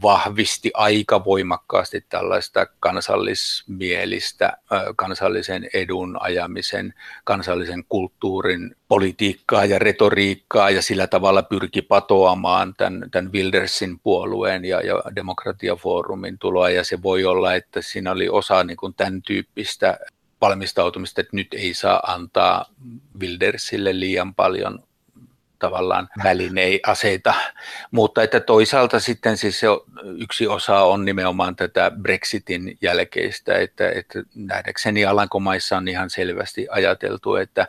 [0.05, 4.53] vahvisti aika voimakkaasti tällaista kansallismielistä,
[4.97, 13.33] kansallisen edun ajamisen, kansallisen kulttuurin politiikkaa ja retoriikkaa ja sillä tavalla pyrki patoamaan tämän, tämän
[13.33, 16.71] Wildersin puolueen ja, ja demokratiafoorumin tuloa.
[16.71, 19.99] Ja se voi olla, että siinä oli osa niin kuin tämän tyyppistä
[20.41, 22.65] valmistautumista, että nyt ei saa antaa
[23.21, 24.83] Wildersille liian paljon
[25.65, 27.35] tavallaan välinei, aseita,
[27.91, 29.67] mutta että toisaalta sitten siis se
[30.19, 37.35] yksi osa on nimenomaan tätä Brexitin jälkeistä, että, että nähdäkseni Alankomaissa on ihan selvästi ajateltu,
[37.37, 37.67] että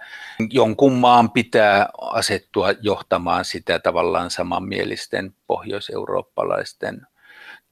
[0.50, 7.08] jonkun maan pitää asettua johtamaan sitä tavallaan samanmielisten pohjoiseurooppalaisten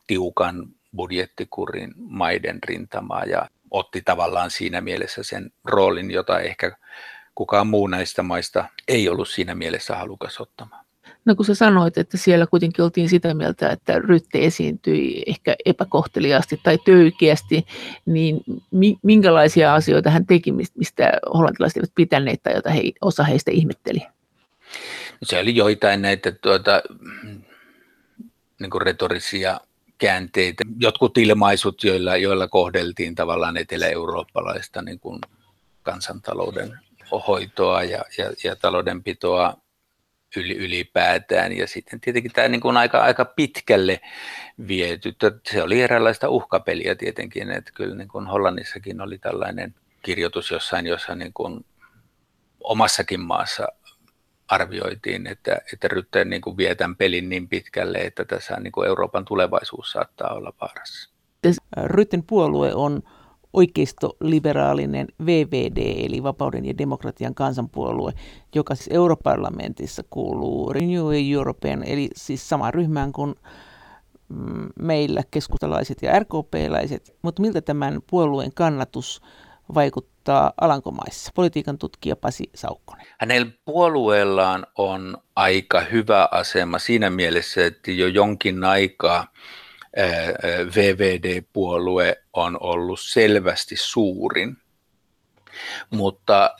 [0.07, 6.77] tiukan budjettikurin maiden rintamaa ja otti tavallaan siinä mielessä sen roolin, jota ehkä
[7.35, 10.85] kukaan muu näistä maista ei ollut siinä mielessä halukas ottamaan.
[11.25, 16.59] No kun sä sanoit, että siellä kuitenkin oltiin sitä mieltä, että Rytte esiintyi ehkä epäkohteliaasti
[16.63, 17.65] tai töykeästi,
[18.05, 18.41] niin
[19.03, 23.99] minkälaisia asioita hän teki, mistä hollantilaiset eivät pitäneet tai joita he, osa heistä ihmetteli?
[25.23, 26.81] Se oli joitain näitä tuota,
[28.59, 29.59] niin kuin retorisia
[29.97, 35.19] käänteitä, jotkut ilmaisut, joilla, joilla kohdeltiin tavallaan etelä-eurooppalaista niin kuin
[35.83, 36.79] kansantalouden
[37.27, 39.57] hoitoa ja, ja, ja taloudenpitoa
[40.37, 41.57] yli, ylipäätään.
[41.57, 44.01] Ja sitten tietenkin tämä niin kuin aika, aika pitkälle
[44.67, 45.15] viety.
[45.51, 51.15] Se oli eräänlaista uhkapeliä tietenkin, että kyllä niin kuin Hollannissakin oli tällainen kirjoitus jossain, jossa
[51.15, 51.65] niin kuin
[52.59, 53.67] omassakin maassa
[54.47, 58.87] arvioitiin, että, että Rytte niin kuin vie tämän pelin niin pitkälle, että tässä niin kuin
[58.87, 61.13] Euroopan tulevaisuus saattaa olla vaarassa.
[61.85, 63.03] Rytten puolue on
[63.53, 68.13] oikeistoliberaalinen VVD, eli Vapauden ja demokratian kansanpuolue,
[68.55, 73.35] joka siis europarlamentissa kuuluu Renew European, eli siis sama ryhmään kuin
[74.29, 77.15] mm, meillä keskustalaiset ja RKP-läiset.
[77.21, 79.21] Mutta miltä tämän puolueen kannatus
[79.73, 81.31] vaikuttaa Alankomaissa?
[81.35, 83.05] Politiikan tutkija Pasi Saukkonen.
[83.19, 89.27] Hänellä puolueellaan on aika hyvä asema siinä mielessä, että jo jonkin aikaa
[90.75, 94.57] VVD-puolue on ollut selvästi suurin,
[95.89, 96.55] mutta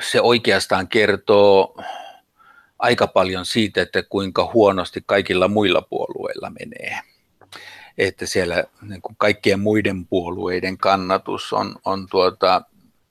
[0.00, 1.82] se oikeastaan kertoo
[2.78, 7.00] aika paljon siitä, että kuinka huonosti kaikilla muilla puolueilla menee.
[7.98, 12.62] Että siellä niin kuin kaikkien muiden puolueiden kannatus on, on tuota,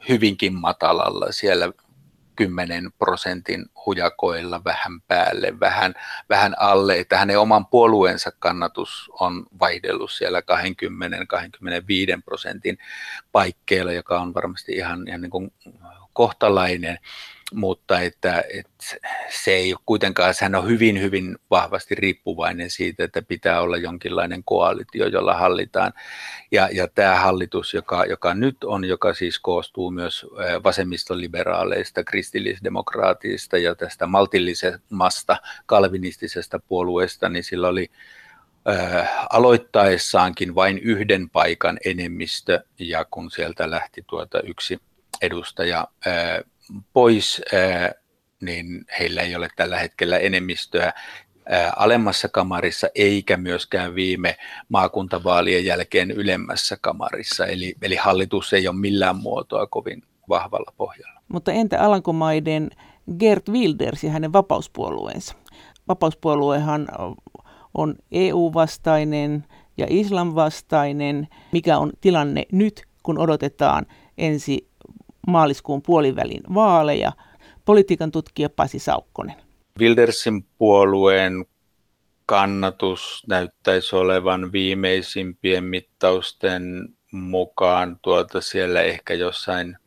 [0.10, 1.32] hyvinkin matalalla.
[1.32, 1.72] Siellä
[2.36, 5.94] 10 prosentin hujakoilla vähän päälle, vähän,
[6.30, 10.44] vähän alle, että hänen oman puolueensa kannatus on vaihdellut siellä 20-25
[12.26, 12.78] prosentin
[13.32, 15.54] paikkeilla, joka on varmasti ihan, ihan niin kuin
[16.14, 16.98] kohtalainen
[17.54, 18.86] mutta että, että
[19.30, 24.44] se ei ole kuitenkaan, sehän on hyvin, hyvin vahvasti riippuvainen siitä, että pitää olla jonkinlainen
[24.44, 25.94] koalitio, jolla hallitaan.
[26.52, 30.26] Ja, ja tämä hallitus, joka, joka nyt on, joka siis koostuu myös
[30.64, 37.92] vasemmistoliberaaleista, kristillisdemokraatista ja tästä maltillisemmasta kalvinistisesta puolueesta, niin sillä oli
[39.30, 44.80] aloittaessaankin vain yhden paikan enemmistö, ja kun sieltä lähti tuota yksi
[45.22, 45.88] edustaja
[46.94, 47.42] pois,
[48.42, 50.94] niin heillä ei ole tällä hetkellä enemmistöä.
[51.76, 54.38] alemmassa kamarissa eikä myöskään viime
[54.70, 57.46] maakuntavaalien jälkeen ylemmässä kamarissa.
[57.46, 61.22] Eli, eli hallitus ei ole millään muotoa kovin vahvalla pohjalla.
[61.28, 62.70] Mutta entä Alankomaiden
[63.20, 65.36] Gert Wilders ja hänen vapauspuolueensa?
[65.88, 66.88] Vapauspuoluehan
[67.74, 69.46] on EU-vastainen
[69.78, 71.28] ja islamvastainen.
[71.52, 73.86] Mikä on tilanne nyt, kun odotetaan
[74.18, 74.68] ensi
[75.28, 77.12] maaliskuun puolivälin vaaleja?
[77.66, 79.36] Politiikan tutkija Pasi Saukkonen.
[79.80, 81.46] Wildersin puolueen
[82.26, 86.64] kannatus näyttäisi olevan viimeisimpien mittausten
[87.12, 89.78] mukaan tuota siellä ehkä jossain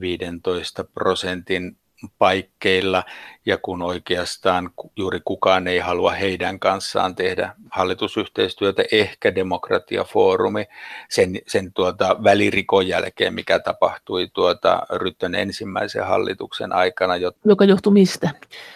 [0.00, 1.76] 15 prosentin
[2.18, 3.04] paikkeilla
[3.46, 10.64] ja kun oikeastaan juuri kukaan ei halua heidän kanssaan tehdä hallitusyhteistyötä, ehkä demokratiafoorumi
[11.08, 17.14] sen, sen tuota välirikon jälkeen, mikä tapahtui tuota Ryttön ensimmäisen hallituksen aikana.
[17.44, 18.30] Joka johtui mistä?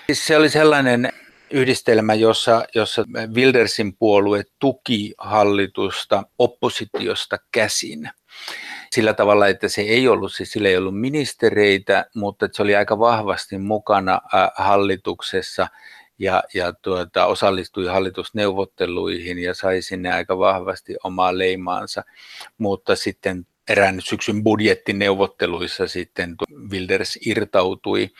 [0.07, 1.13] Siis se oli sellainen
[1.51, 8.11] yhdistelmä, jossa, jossa Wildersin puolue tuki hallitusta oppositiosta käsin
[8.94, 12.98] sillä tavalla, että se ei ollut, siis sillä ei ollut ministereitä, mutta se oli aika
[12.98, 14.20] vahvasti mukana
[14.57, 15.66] hallituksessa
[16.18, 22.04] ja, ja tuota, osallistui hallitusneuvotteluihin ja sai sinne aika vahvasti omaa leimaansa,
[22.59, 26.35] mutta sitten erään syksyn budjettineuvotteluissa sitten
[26.70, 28.11] Wilders irtautui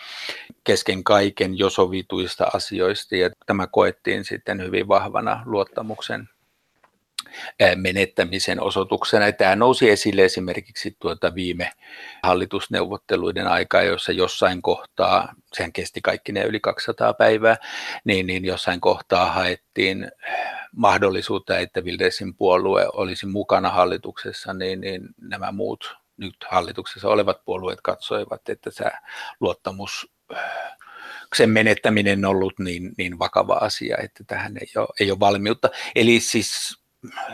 [0.64, 6.28] kesken kaiken jo sovituista asioista ja tämä koettiin sitten hyvin vahvana luottamuksen
[7.76, 9.32] menettämisen osoituksena.
[9.32, 11.70] Tämä nousi esille esimerkiksi tuota viime
[12.22, 17.56] hallitusneuvotteluiden aikaa, jossa jossain kohtaa, sehän kesti kaikki ne yli 200 päivää,
[18.04, 20.10] niin, niin jossain kohtaa haettiin
[20.76, 27.80] mahdollisuutta, että Wildersin puolue olisi mukana hallituksessa, niin, niin nämä muut nyt hallituksessa olevat puolueet
[27.80, 28.90] katsoivat, että tämä
[29.40, 30.10] luottamus
[31.34, 35.70] sen menettäminen on ollut niin, niin vakava asia, että tähän ei ole, ei ole valmiutta.
[35.94, 36.84] Eli siis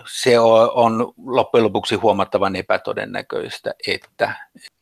[0.07, 4.35] se on loppujen lopuksi huomattavan epätodennäköistä, että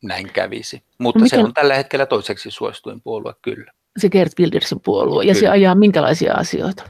[0.03, 0.83] näin kävisi.
[0.99, 1.37] Mutta Mikä...
[1.37, 3.73] se on tällä hetkellä toiseksi suosituin puolue kyllä.
[3.99, 5.25] Se Gert Wildersin puolue.
[5.25, 5.41] Ja kyllä.
[5.41, 6.85] se ajaa minkälaisia asioita?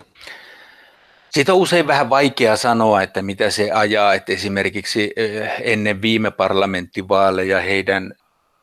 [1.30, 4.14] Siitä on usein vähän vaikea sanoa, että mitä se ajaa.
[4.14, 5.12] Että esimerkiksi
[5.60, 8.14] ennen viime parlamenttivaaleja heidän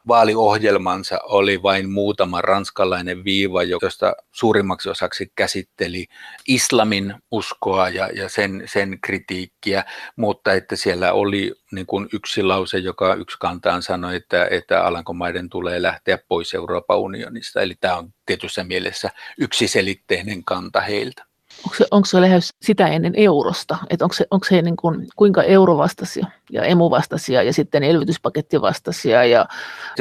[0.08, 6.06] vaaliohjelmansa oli vain muutama ranskalainen viiva, josta suurimmaksi osaksi käsitteli
[6.48, 9.84] islamin uskoa ja, ja sen, sen kritiikkiä,
[10.16, 15.50] mutta että siellä oli niin kuin yksi lause, joka yksi kantaan sanoi, että, että Alankomaiden
[15.50, 17.62] tulee lähteä pois Euroopan unionista.
[17.62, 21.26] Eli tämä on tietyssä mielessä yksiselitteinen kanta heiltä
[21.66, 25.08] onko se, onko se lähes sitä ennen eurosta, että onko se, onko se niin kuin,
[25.16, 29.26] kuinka eurovastaisia ja emuvastaisia ja sitten elvytyspakettivastaisia.
[29.26, 29.46] Ja...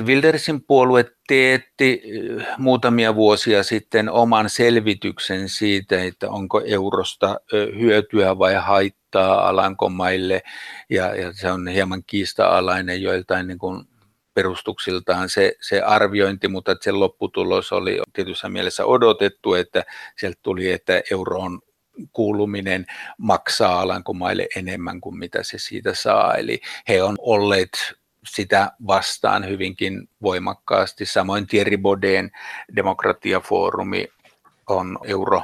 [0.02, 8.38] Wildersin puolue teetti eh, muutamia vuosia sitten oman selvityksen siitä, että onko eurosta eh, hyötyä
[8.38, 10.42] vai haittaa Alankomaille
[10.90, 13.84] ja, ja se on hieman kiista-alainen joiltain niin kuin
[14.34, 19.84] perustuksiltaan se, se arviointi, mutta että sen lopputulos oli tietyssä mielessä odotettu, että
[20.18, 21.60] sieltä tuli, että euroon
[22.12, 22.86] kuuluminen
[23.18, 26.34] maksaa Alankomaille enemmän kuin mitä se siitä saa.
[26.34, 27.70] Eli he on olleet
[28.26, 31.06] sitä vastaan hyvinkin voimakkaasti.
[31.06, 32.30] Samoin Thierry Baudin
[32.76, 34.08] demokratiafoorumi
[34.66, 35.42] on euro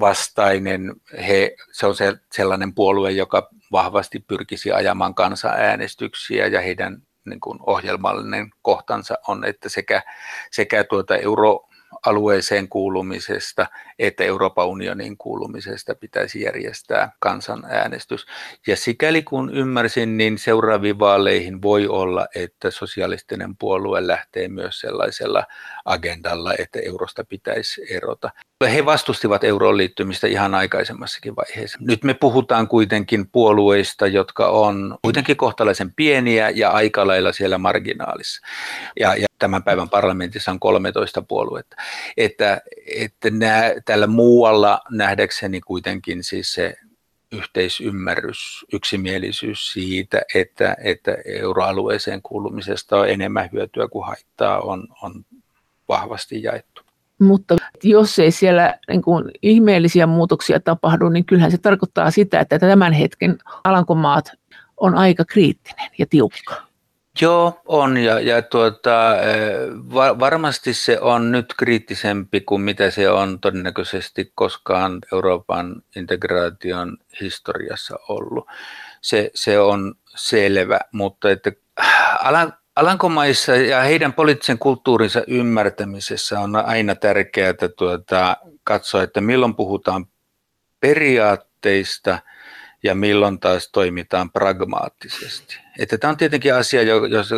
[0.00, 0.92] vastainen.
[1.28, 7.58] He, se on se, sellainen puolue, joka vahvasti pyrkisi ajamaan kansanäänestyksiä ja heidän niin kuin
[7.66, 10.02] ohjelmallinen kohtansa on, että sekä,
[10.50, 11.68] sekä tuota euro,
[12.06, 13.66] alueeseen kuulumisesta
[13.98, 18.26] että Euroopan unionin kuulumisesta pitäisi järjestää kansanäänestys.
[18.66, 25.44] Ja sikäli kun ymmärsin, niin seuraaviin vaaleihin voi olla, että sosialistinen puolue lähtee myös sellaisella
[25.84, 28.30] agendalla, että eurosta pitäisi erota.
[28.72, 31.78] He vastustivat euroon liittymistä ihan aikaisemmassakin vaiheessa.
[31.80, 38.46] Nyt me puhutaan kuitenkin puolueista, jotka on kuitenkin kohtalaisen pieniä ja aika lailla siellä marginaalissa.
[39.00, 41.76] Ja, ja tämän päivän parlamentissa on 13 puoluetta.
[42.16, 42.60] Että,
[42.96, 46.74] että nämä, tällä muualla nähdäkseni kuitenkin siis se
[47.32, 55.24] yhteisymmärrys, yksimielisyys siitä, että, että euroalueeseen kuulumisesta on enemmän hyötyä kuin haittaa, on, on
[55.88, 56.82] vahvasti jaettu.
[57.18, 62.58] Mutta jos ei siellä niin kuin ihmeellisiä muutoksia tapahdu, niin kyllähän se tarkoittaa sitä, että
[62.58, 64.32] tämän hetken Alankomaat
[64.76, 66.73] on aika kriittinen ja tiukka.
[67.20, 69.56] Joo, on ja, ja tuota, eh,
[69.94, 77.98] va, varmasti se on nyt kriittisempi kuin mitä se on todennäköisesti koskaan Euroopan integraation historiassa
[78.08, 78.46] ollut.
[79.00, 81.52] Se, se on selvä, mutta että
[82.20, 90.06] Alan, Alankomaissa ja heidän poliittisen kulttuurinsa ymmärtämisessä on aina tärkeää tuota, katsoa, että milloin puhutaan
[90.80, 92.18] periaatteista–
[92.84, 95.64] ja milloin taas toimitaan pragmaattisesti.
[95.78, 96.82] Että tämä on tietenkin asia,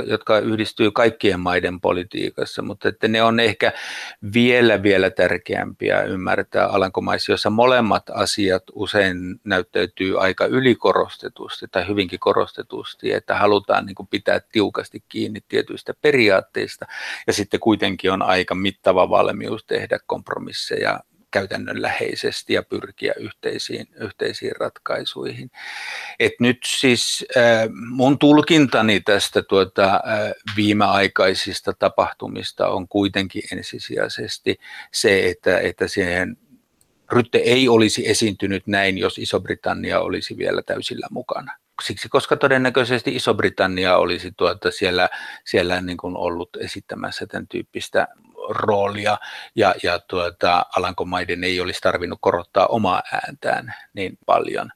[0.07, 3.73] jotka yhdistyy kaikkien maiden politiikassa, mutta että ne on ehkä
[4.33, 13.13] vielä vielä tärkeämpiä ymmärtää Alankomaissa, jossa molemmat asiat usein näyttäytyy aika ylikorostetusti tai hyvinkin korostetusti,
[13.13, 16.87] että halutaan niin kuin pitää tiukasti kiinni tietyistä periaatteista
[17.27, 25.51] ja sitten kuitenkin on aika mittava valmius tehdä kompromisseja käytännönläheisesti ja pyrkiä yhteisiin, yhteisiin ratkaisuihin.
[26.21, 30.01] Et nyt siis äh, mun tulkintani tästä tuota, äh,
[30.57, 34.57] viimeaikaisista tapahtumista on kuitenkin ensisijaisesti
[34.93, 36.37] se, että, että siihen
[37.13, 43.97] Rytte ei olisi esiintynyt näin, jos Iso-Britannia olisi vielä täysillä mukana siksi, koska todennäköisesti Iso-Britannia
[43.97, 45.09] olisi tuota siellä,
[45.45, 48.09] siellä niin kuin ollut esittämässä tämän tyyppistä
[48.49, 49.19] roolia
[49.55, 54.71] ja, ja tuota, Alankomaiden ei olisi tarvinnut korottaa omaa ääntään niin paljon.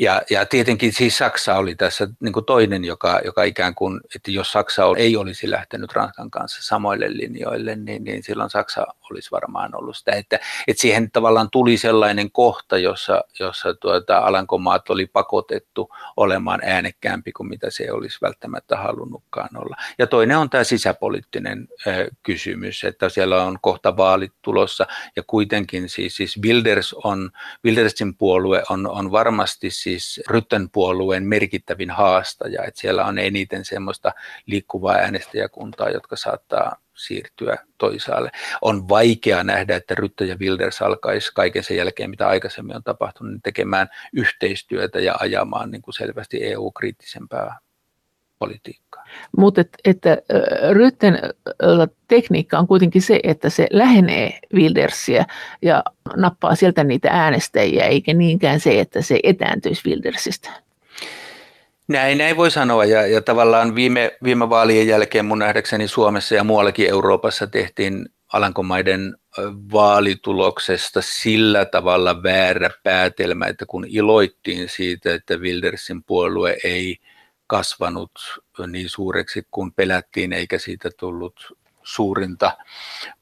[0.00, 4.30] Ja, ja tietenkin siis Saksa oli tässä niin kuin toinen, joka, joka ikään kuin, että
[4.30, 9.76] jos Saksa ei olisi lähtenyt Ranskan kanssa samoille linjoille, niin, niin silloin Saksa olisi varmaan
[9.76, 10.12] ollut sitä.
[10.12, 17.32] Että, että siihen tavallaan tuli sellainen kohta, jossa, jossa tuota, Alankomaat oli pakotettu olemaan äänekkäämpi
[17.32, 19.76] kuin mitä se olisi välttämättä halunnutkaan olla.
[19.98, 25.88] Ja toinen on tämä sisäpoliittinen ö, kysymys, että siellä on kohta vaalit tulossa ja kuitenkin
[25.88, 27.30] siis, siis Wilders on,
[27.64, 34.12] Wildersin puolue on, on varmasti siis Rytten puolueen merkittävin haastaja, että siellä on eniten semmoista
[34.46, 38.30] liikkuvaa äänestäjäkuntaa, jotka saattaa siirtyä toisaalle.
[38.62, 43.32] On vaikea nähdä, että Rytte ja Wilders alkaisi kaiken sen jälkeen, mitä aikaisemmin on tapahtunut,
[43.32, 47.58] niin tekemään yhteistyötä ja ajamaan niin kuin selvästi EU-kriittisempää
[48.38, 49.04] politiikkaa.
[49.36, 50.18] Mutta että, että
[50.72, 51.18] Rytten
[52.08, 55.26] tekniikka on kuitenkin se, että se lähenee Wildersiä
[55.62, 55.82] ja
[56.16, 60.50] nappaa sieltä niitä äänestäjiä, eikä niinkään se, että se etääntyisi Wildersistä.
[61.88, 66.44] Näin, näin voi sanoa ja, ja tavallaan viime, viime vaalien jälkeen mun nähdäkseni Suomessa ja
[66.44, 69.16] muuallakin Euroopassa tehtiin Alankomaiden
[69.72, 76.96] vaalituloksesta sillä tavalla väärä päätelmä, että kun iloittiin siitä, että Wildersin puolue ei
[77.48, 78.12] kasvanut
[78.66, 81.57] niin suureksi kuin pelättiin, eikä siitä tullut
[81.88, 82.56] suurinta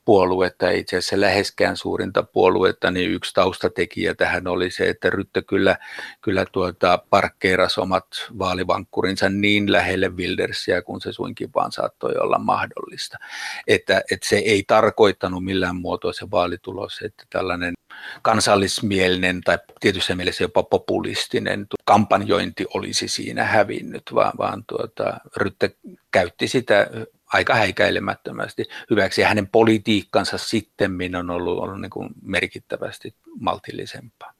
[0.04, 5.76] puoluetta, itse asiassa läheskään suurinta puoluetta, niin yksi taustatekijä tähän oli se, että Rytte kyllä,
[6.20, 8.06] kyllä tuota parkkeerasi omat
[8.38, 13.18] vaalivankkurinsa niin lähelle Wildersia, kun se suinkin vaan saattoi olla mahdollista.
[13.66, 17.74] Että, että se ei tarkoittanut millään muotoa se vaalitulos, että tällainen
[18.22, 25.76] kansallismielinen tai tietyssä mielessä jopa populistinen kampanjointi olisi siinä hävinnyt, vaan, vaan tuota, Rytte
[26.10, 26.86] käytti sitä
[27.32, 29.20] aika häikäilemättömästi hyväksi.
[29.20, 34.32] Ja hänen politiikkansa sitten on ollut, ollut niin kuin merkittävästi maltillisempaa.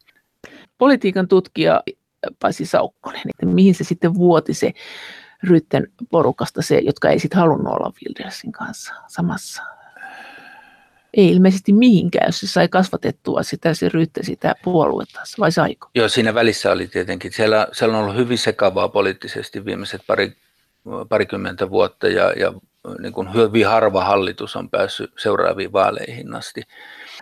[0.79, 1.83] Politiikan tutkija
[2.40, 4.72] Pasi Saukkonen, että mihin se sitten vuoti se
[5.42, 9.62] Rytten porukasta, se, jotka ei sitten halunnut olla Wildersin kanssa samassa
[11.16, 15.90] ei ilmeisesti mihinkään, jos se sai kasvatettua sitä, se Rytte sitä puoluetta, vai saiko?
[15.94, 17.33] Joo, siinä välissä oli tietenkin.
[17.33, 20.37] Siellä, siellä on ollut hyvin sekavaa poliittisesti viimeiset pari,
[21.09, 22.53] parikymmentä vuotta ja, ja
[23.01, 26.62] niin kuin hyvin harva hallitus on päässyt seuraaviin vaaleihin asti.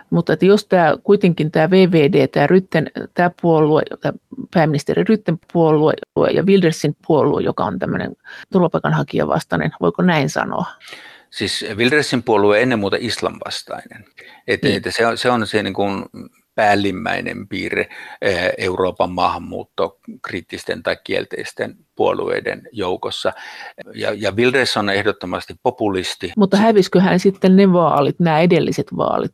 [0.09, 4.13] Mutta että jos tämä kuitenkin tämä VVD, tämä, Rytten, tämä puolue, tämä
[4.53, 5.93] pääministeri Rytten puolue
[6.33, 8.15] ja Wildersin puolue, joka on tämmöinen
[8.51, 10.65] turvapaikanhakija vastainen, voiko näin sanoa?
[11.29, 14.05] Siis Wildersin puolue ennen muuta islam vastainen.
[14.47, 14.77] Että, niin.
[14.77, 16.05] että se, on, se on se niin kuin
[16.55, 17.87] päällimmäinen piirre
[18.21, 23.33] eh, Euroopan maahanmuutto kriittisten tai kielteisten puolueiden joukossa.
[23.93, 26.31] Ja, ja Wilders on ehdottomasti populisti.
[26.37, 29.33] Mutta hävisikö hän sitten ne vaalit, nämä edelliset vaalit?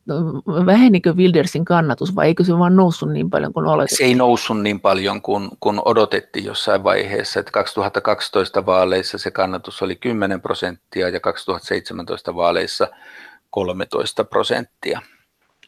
[0.65, 3.97] Vähenikö Wildersin kannatus vai eikö se vaan noussut niin paljon kuin oletettiin?
[3.97, 7.39] Se ei noussut niin paljon kuin, kuin odotettiin jossain vaiheessa.
[7.39, 12.88] Että 2012 vaaleissa se kannatus oli 10 prosenttia ja 2017 vaaleissa
[13.49, 15.01] 13 prosenttia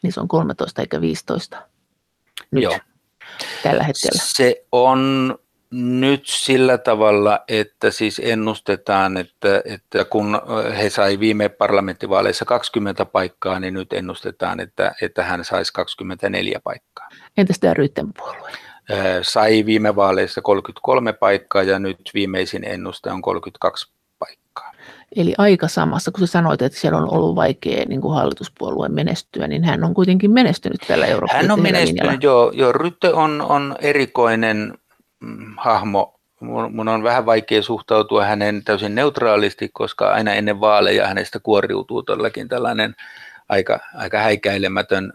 [0.04, 1.62] niin se on 13 eikä 15
[2.50, 2.78] nyt Joo.
[3.62, 4.22] tällä hetkellä.
[4.24, 5.34] Se on
[5.70, 10.40] nyt sillä tavalla, että siis ennustetaan, että, että kun
[10.76, 17.08] he sai viime parlamenttivaaleissa 20 paikkaa, niin nyt ennustetaan, että, että hän saisi 24 paikkaa.
[17.36, 18.50] Entäs tämä Rytten puolue?
[19.22, 23.94] Sai viime vaaleissa 33 paikkaa ja nyt viimeisin ennuste on 32
[25.16, 29.46] Eli aika samassa, kun sä sanoit, että siellä on ollut vaikea niin kuin hallituspuolueen menestyä,
[29.46, 32.52] niin hän on kuitenkin menestynyt tällä Euroopan Hän on menestynyt, joo.
[32.54, 32.72] joo.
[32.72, 34.78] Rytte on, on erikoinen
[35.20, 41.06] mm, hahmo mun, mun on vähän vaikea suhtautua hänen täysin neutraalisti, koska aina ennen vaaleja
[41.06, 42.94] hänestä kuoriutuu todellakin tällainen
[43.48, 45.12] aika, aika häikäilemätön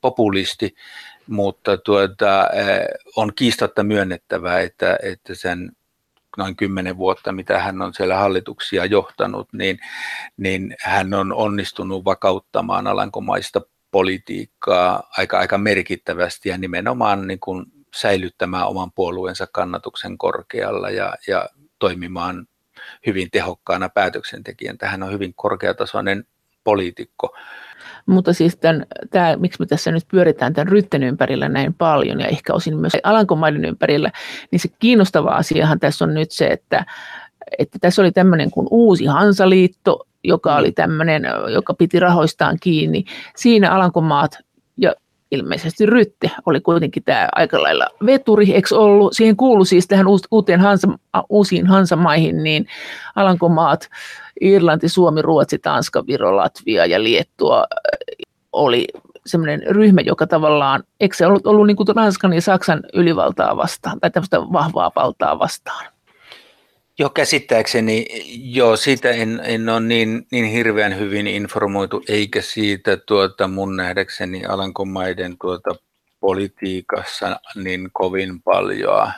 [0.00, 0.74] populisti,
[1.26, 2.48] mutta tuota,
[3.16, 5.72] on kiistatta myönnettävää, että, että sen
[6.36, 9.78] noin kymmenen vuotta, mitä hän on siellä hallituksia johtanut, niin,
[10.36, 13.60] niin hän on onnistunut vakauttamaan alankomaista
[13.90, 17.66] politiikkaa aika, aika merkittävästi ja nimenomaan niin kuin
[17.96, 21.48] säilyttämään oman puolueensa kannatuksen korkealla ja, ja
[21.78, 22.46] toimimaan
[23.06, 24.78] hyvin tehokkaana päätöksentekijän.
[24.78, 26.24] Tähän on hyvin korkeatasoinen
[26.68, 27.36] poliitikko.
[28.06, 32.26] Mutta siis tämän, tämä, miksi me tässä nyt pyöritään tämän Rytten ympärillä näin paljon ja
[32.26, 34.12] ehkä osin myös Alankomaiden ympärillä,
[34.50, 36.84] niin se kiinnostava asiahan tässä on nyt se, että,
[37.58, 43.04] että tässä oli tämmöinen kuin uusi Hansaliitto, joka oli tämmöinen, joka piti rahoistaan kiinni.
[43.36, 44.38] Siinä Alankomaat
[44.76, 44.94] ja
[45.30, 49.12] ilmeisesti Rytte oli kuitenkin tämä aika lailla veturi, eikö ollut?
[49.12, 50.88] Siihen kuului siis tähän uuteen Hansa,
[51.28, 52.66] uusiin Hansamaihin, niin
[53.16, 53.88] Alankomaat,
[54.40, 57.64] Irlanti, Suomi, Ruotsi, Tanska, Viro, Latvia ja Liettua
[58.52, 58.86] oli
[59.26, 64.00] semmoinen ryhmä, joka tavallaan, eikö se ollut, ollut niin kuin Ranskan ja Saksan ylivaltaa vastaan,
[64.00, 65.86] tai tämmöistä vahvaa valtaa vastaan?
[66.98, 68.06] Joo, käsittääkseni,
[68.42, 74.44] joo, siitä en, en ole niin, niin hirveän hyvin informoitu, eikä siitä tuota, mun nähdäkseni
[74.44, 75.70] Alankomaiden tuota,
[76.20, 79.12] politiikassa niin kovin paljon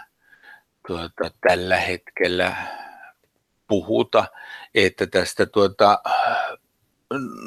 [0.89, 2.57] tuota, tällä hetkellä
[3.69, 4.25] puhuta,
[4.75, 5.99] että tästä tuota,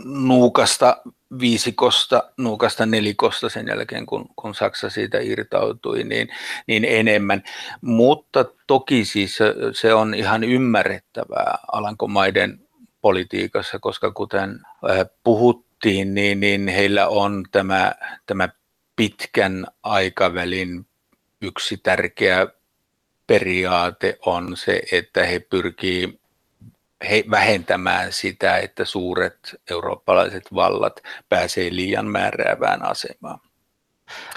[0.05, 1.01] nuukasta
[1.39, 6.29] viisikosta, nuukasta nelikosta sen jälkeen, kun, kun Saksa siitä irtautui, niin,
[6.67, 7.43] niin enemmän.
[7.81, 9.39] Mutta toki siis
[9.73, 12.67] se on ihan ymmärrettävää Alankomaiden
[13.01, 14.59] politiikassa, koska kuten
[14.89, 17.91] äh, puhuttiin, niin, niin heillä on tämä,
[18.25, 18.49] tämä
[18.95, 20.85] pitkän aikavälin
[21.41, 22.47] yksi tärkeä
[23.27, 26.19] periaate on se, että he pyrkii
[27.09, 33.39] he, vähentämään sitä, että suuret eurooppalaiset vallat pääsee liian määräävään asemaan.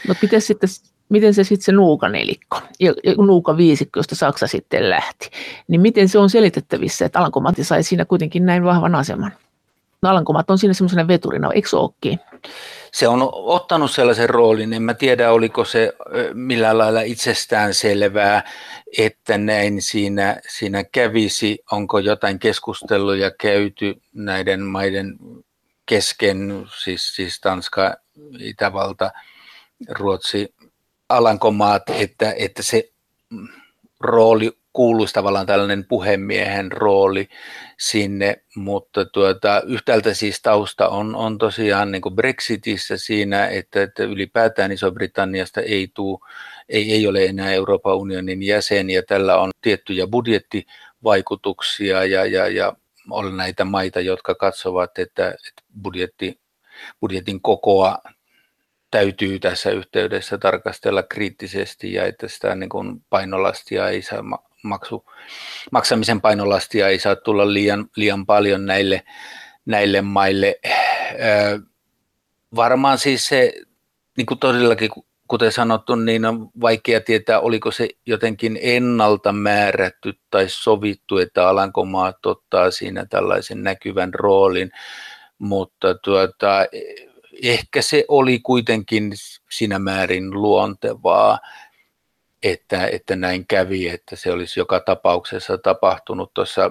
[0.09, 0.69] No miten, sitten,
[1.09, 5.31] miten se sitten se nuukanelikko ja, ja nuuka viisikko, josta Saksa sitten lähti,
[5.69, 9.33] niin miten se on selitettävissä, että Alankomatti sai siinä kuitenkin näin vahvan aseman?
[10.03, 12.21] No Alankomat on siinä semmoisena veturina, eikö se olekin?
[12.97, 15.93] Se on ottanut sellaisen roolin, en mä tiedä oliko se
[16.35, 18.51] millään lailla itsestään selvää,
[18.99, 25.19] että näin siinä, siinä kävisi, onko jotain keskusteluja käyty näiden maiden
[25.87, 27.97] kesken, siis, siis Tanska,
[28.39, 29.11] Itävalta,
[29.89, 30.55] Ruotsi,
[31.09, 32.91] Alankomaat, että, että se
[34.01, 37.29] rooli kuuluisi tavallaan tällainen puhemiehen rooli
[37.79, 44.73] sinne, mutta tuota, yhtäältä siis tausta on, on tosiaan niin Brexitissä siinä, että, että ylipäätään
[44.73, 46.25] Iso-Britanniasta ei, tuu,
[46.69, 52.73] ei, ei ole enää Euroopan unionin jäsen ja tällä on tiettyjä budjettivaikutuksia ja, ja, ja
[53.11, 56.41] on näitä maita, jotka katsovat, että, että budjetti,
[57.01, 57.99] budjetin kokoa
[58.91, 65.05] täytyy tässä yhteydessä tarkastella kriittisesti ja että sitä niin kuin painolastia ei saa maksu,
[65.73, 69.03] maksamisen painolastia ei saa tulla liian, liian paljon näille,
[69.67, 70.59] näille maille.
[71.21, 71.59] Öö,
[72.57, 73.53] varmaan siis se,
[74.17, 74.91] niin kuin todellakin
[75.29, 82.27] kuten sanottu, niin on vaikea tietää, oliko se jotenkin ennalta määrätty tai sovittu, että Alankomaat
[82.27, 84.71] ottaa siinä tällaisen näkyvän roolin,
[85.39, 86.67] mutta tuota,
[87.43, 89.13] ehkä se oli kuitenkin
[89.51, 91.39] siinä määrin luontevaa
[92.53, 96.71] että, että näin kävi, että se olisi joka tapauksessa tapahtunut tuossa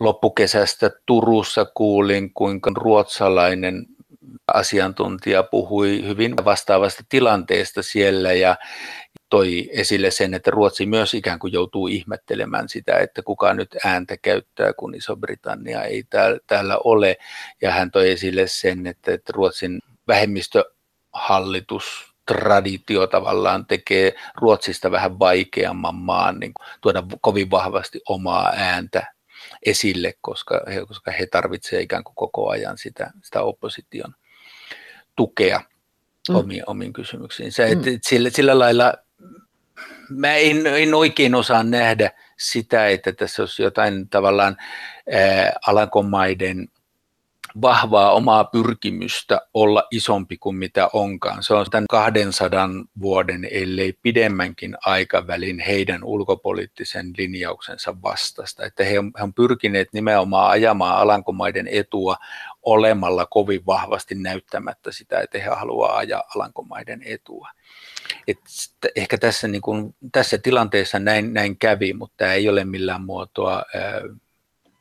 [0.00, 3.86] loppukesästä Turussa kuulin, kuinka ruotsalainen
[4.54, 8.56] asiantuntija puhui hyvin vastaavasta tilanteesta siellä ja
[9.30, 14.16] toi esille sen, että Ruotsi myös ikään kuin joutuu ihmettelemään sitä, että kuka nyt ääntä
[14.16, 16.04] käyttää, kun Iso-Britannia ei
[16.46, 17.16] täällä ole.
[17.62, 26.40] Ja hän toi esille sen, että, Ruotsin vähemmistöhallitus traditio tavallaan tekee Ruotsista vähän vaikeamman maan
[26.40, 29.06] niin tuoda kovin vahvasti omaa ääntä
[29.66, 34.14] esille, koska he, koska he tarvitsevat ikään kuin koko ajan sitä, sitä opposition
[35.16, 35.60] tukea
[36.28, 36.34] mm.
[36.36, 37.52] omiin, omiin kysymyksiin.
[37.52, 37.80] Se, mm.
[37.80, 38.94] et, sillä, sillä lailla
[40.10, 44.56] mä en, en oikein osaa nähdä sitä, että tässä olisi jotain tavallaan
[45.12, 46.68] ää, Alankomaiden
[47.62, 51.42] vahvaa omaa pyrkimystä olla isompi kuin mitä onkaan.
[51.42, 52.68] Se on tämän 200
[53.00, 58.64] vuoden, ellei pidemmänkin aikavälin heidän ulkopoliittisen linjauksensa vastasta.
[58.64, 62.16] Että he on, he on pyrkineet nimenomaan ajamaan Alankomaiden etua
[62.62, 67.48] olemalla kovin vahvasti näyttämättä sitä, että he haluaa ajaa Alankomaiden etua.
[68.28, 68.38] Et
[68.96, 73.62] ehkä tässä, niin kuin, tässä tilanteessa näin, näin kävi, mutta tämä ei ole millään muotoa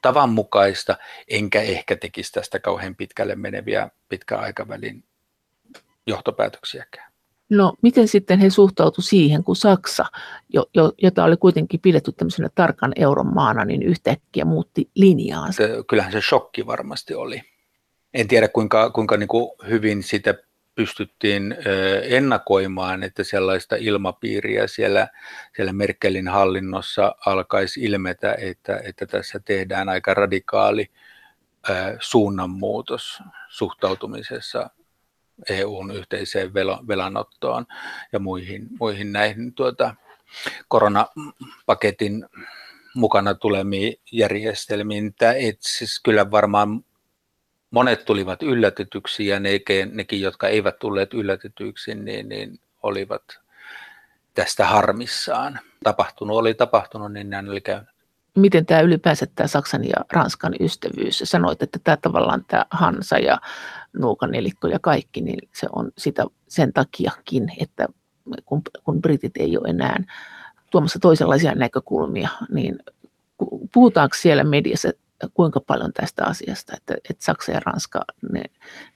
[0.07, 0.97] tavanmukaista,
[1.27, 5.03] enkä ehkä tekisi tästä kauhean pitkälle meneviä pitkän aikavälin
[6.07, 7.11] johtopäätöksiäkään.
[7.49, 10.05] No miten sitten he suhtautu siihen, kun Saksa,
[10.49, 15.63] jo, jo, jota oli kuitenkin pidetty tämmöisenä tarkan euron maana, niin yhtäkkiä muutti linjaansa?
[15.89, 17.41] Kyllähän se shokki varmasti oli.
[18.13, 20.33] En tiedä kuinka, kuinka niin kuin hyvin sitä
[20.77, 21.55] pystyttiin
[22.03, 25.07] ennakoimaan, että sellaista ilmapiiriä siellä,
[25.55, 30.91] siellä Merkelin hallinnossa alkaisi ilmetä, että, että tässä tehdään aika radikaali
[31.99, 33.19] suunnanmuutos
[33.49, 34.69] suhtautumisessa
[35.49, 36.53] EUn yhteiseen
[36.87, 37.65] velanottoon
[38.11, 39.95] ja muihin, muihin näihin tuota,
[40.67, 42.25] koronapaketin
[42.95, 45.13] mukana tulemiin järjestelmiin.
[45.13, 46.83] Tämä siis kyllä varmaan
[47.71, 53.23] monet tulivat yllätetyksi ja nekin, nekin jotka eivät tulleet yllätetyiksi, niin, niin olivat
[54.33, 55.59] tästä harmissaan.
[55.83, 57.89] Tapahtunut oli tapahtunut, niin näin oli käynyt.
[58.35, 61.21] Miten tämä ylipäänsä tämä Saksan ja Ranskan ystävyys?
[61.25, 63.37] Sanoit, että tämä tavallaan tämä Hansa ja
[63.93, 67.87] nuukanelikko ja kaikki, niin se on sitä sen takiakin, että
[68.45, 70.03] kun, kun britit ei ole enää
[70.71, 72.79] tuomassa toisenlaisia näkökulmia, niin
[73.73, 74.91] puhutaanko siellä mediassa
[75.33, 78.43] kuinka paljon tästä asiasta, että, että Saksa ja Ranska, ne,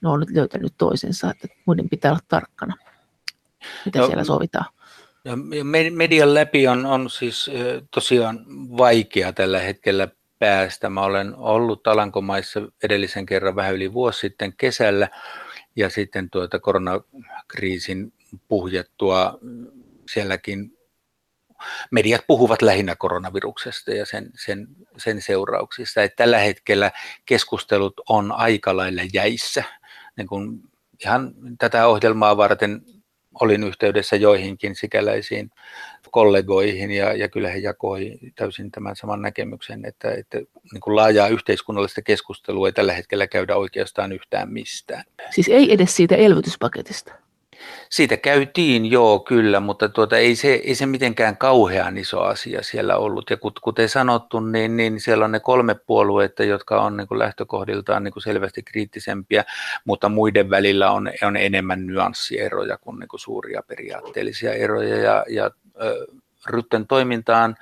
[0.01, 2.75] ne on nyt löytänyt toisensa, että muiden pitää olla tarkkana,
[3.85, 4.65] mitä no, siellä sovitaan.
[5.25, 5.33] Ja
[5.91, 7.51] median läpi on, on siis
[7.91, 8.45] tosiaan
[8.77, 10.07] vaikea tällä hetkellä
[10.39, 10.89] päästä.
[10.89, 15.09] Mä olen ollut Alankomaissa edellisen kerran vähän yli vuosi sitten kesällä
[15.75, 18.13] ja sitten tuota koronakriisin
[18.47, 19.39] puhjettua
[20.09, 20.77] sielläkin
[21.91, 26.03] mediat puhuvat lähinnä koronaviruksesta ja sen, sen, sen seurauksista.
[26.03, 26.91] Että tällä hetkellä
[27.25, 29.63] keskustelut on aika lailla jäissä.
[30.17, 30.61] Niin kun
[31.05, 32.81] ihan tätä ohjelmaa varten
[33.41, 35.51] olin yhteydessä joihinkin sikäläisiin
[36.11, 40.37] kollegoihin ja, ja kyllä he jakoi täysin tämän saman näkemyksen, että, että
[40.73, 45.03] niin kuin laajaa yhteiskunnallista keskustelua ei tällä hetkellä käydä oikeastaan yhtään mistään.
[45.29, 47.13] Siis ei edes siitä elvytyspaketista?
[47.89, 52.97] Siitä käytiin joo kyllä, mutta tuota, ei, se, ei se mitenkään kauhean iso asia siellä
[52.97, 53.29] ollut.
[53.29, 58.03] Ja kuten sanottu, niin, niin siellä on ne kolme puolueita, jotka on niin kuin lähtökohdiltaan
[58.03, 59.43] niin kuin selvästi kriittisempiä,
[59.85, 64.97] mutta muiden välillä on, on enemmän nyanssieroja kuin, niin kuin suuria periaatteellisia eroja.
[64.97, 65.51] Ja, ja
[66.47, 67.55] Rytten toimintaan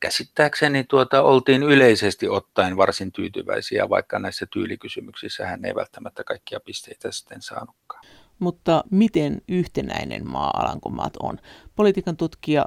[0.00, 7.12] käsittääkseni tuota, oltiin yleisesti ottaen varsin tyytyväisiä, vaikka näissä tyylikysymyksissä hän ei välttämättä kaikkia pisteitä
[7.12, 7.95] sitten saanutkaan
[8.38, 11.38] mutta miten yhtenäinen maa Alankomaat on?
[11.76, 12.66] Politiikan tutkija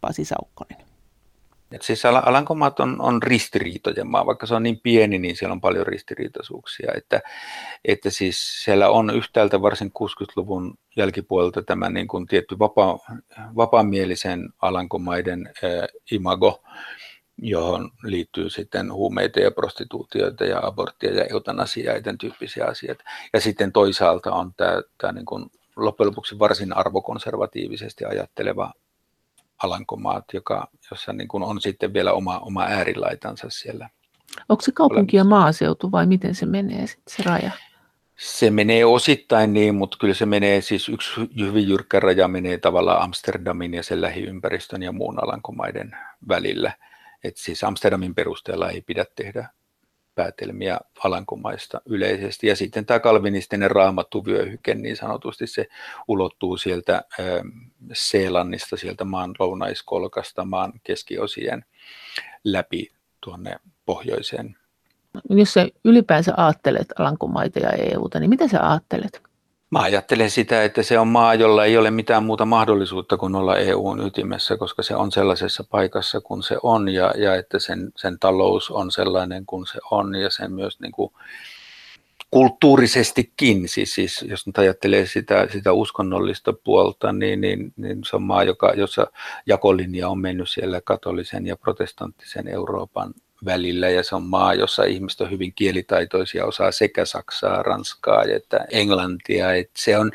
[0.00, 0.88] Pasi Saukkonen.
[1.72, 5.60] Et siis Alankomaat on, on ristiriitojen maa, vaikka se on niin pieni, niin siellä on
[5.60, 6.92] paljon ristiriitaisuuksia.
[6.96, 7.20] Että,
[7.84, 12.98] että siis siellä on yhtäältä varsin 60-luvun jälkipuolelta tämä niin kuin tietty vapa,
[13.56, 16.62] vapaamielisen Alankomaiden äh, imago,
[17.38, 23.04] johon liittyy sitten huumeita ja prostituutioita ja aborttia ja eutanasiaa ja tämän tyyppisiä asioita.
[23.32, 28.72] Ja sitten toisaalta on tämä, tämä niin kuin loppujen lopuksi varsin arvokonservatiivisesti ajatteleva
[29.62, 33.88] Alankomaat, joka, jossa niin kuin on sitten vielä oma, oma äärilaitansa siellä.
[34.48, 37.50] Onko se kaupunki ja maaseutu vai miten se menee sitten se raja?
[38.16, 43.02] Se menee osittain niin, mutta kyllä se menee, siis yksi hyvin jyrkkä raja menee tavallaan
[43.02, 45.96] Amsterdamin ja sen lähiympäristön ja muun Alankomaiden
[46.28, 46.72] välillä.
[47.24, 49.48] Että siis Amsterdamin perusteella ei pidä tehdä
[50.18, 52.46] päätelmiä Alankomaista yleisesti.
[52.46, 55.66] Ja sitten tämä kalvinistinen raamattuvyöhyke, niin sanotusti se
[56.08, 57.48] ulottuu sieltä ähm,
[57.92, 61.64] Seelannista, sieltä maan lounaiskolkasta, maan keskiosien
[62.44, 63.56] läpi tuonne
[63.86, 64.56] pohjoiseen.
[65.30, 69.27] Jos sä ylipäänsä ajattelet Alankomaita ja EUta, niin mitä sä ajattelet?
[69.70, 73.56] Mä ajattelen sitä, että se on maa, jolla ei ole mitään muuta mahdollisuutta kuin olla
[73.56, 78.18] EUn ytimessä, koska se on sellaisessa paikassa kuin se on ja, ja että sen, sen
[78.18, 81.12] talous on sellainen kuin se on ja sen myös niin kuin
[82.30, 88.22] kulttuurisestikin, siis, siis jos nyt ajattelee sitä, sitä uskonnollista puolta, niin, niin, niin se on
[88.22, 89.06] maa, joka, jossa
[89.46, 93.14] jakolinja on mennyt siellä katolisen ja protestanttisen Euroopan
[93.44, 98.66] välillä ja se on maa, jossa ihmiset on hyvin kielitaitoisia, osaa sekä saksaa, ranskaa että
[98.70, 99.54] englantia.
[99.54, 100.12] Et se on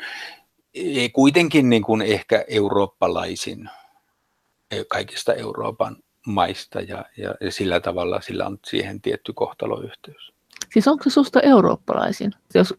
[1.12, 3.70] kuitenkin niin kuin ehkä eurooppalaisin
[4.70, 5.96] e, kaikista Euroopan
[6.26, 10.32] maista ja, ja, ja sillä tavalla sillä on siihen tietty kohtaloyhteys.
[10.72, 12.32] Siis onko se susta eurooppalaisin?
[12.54, 12.74] Jos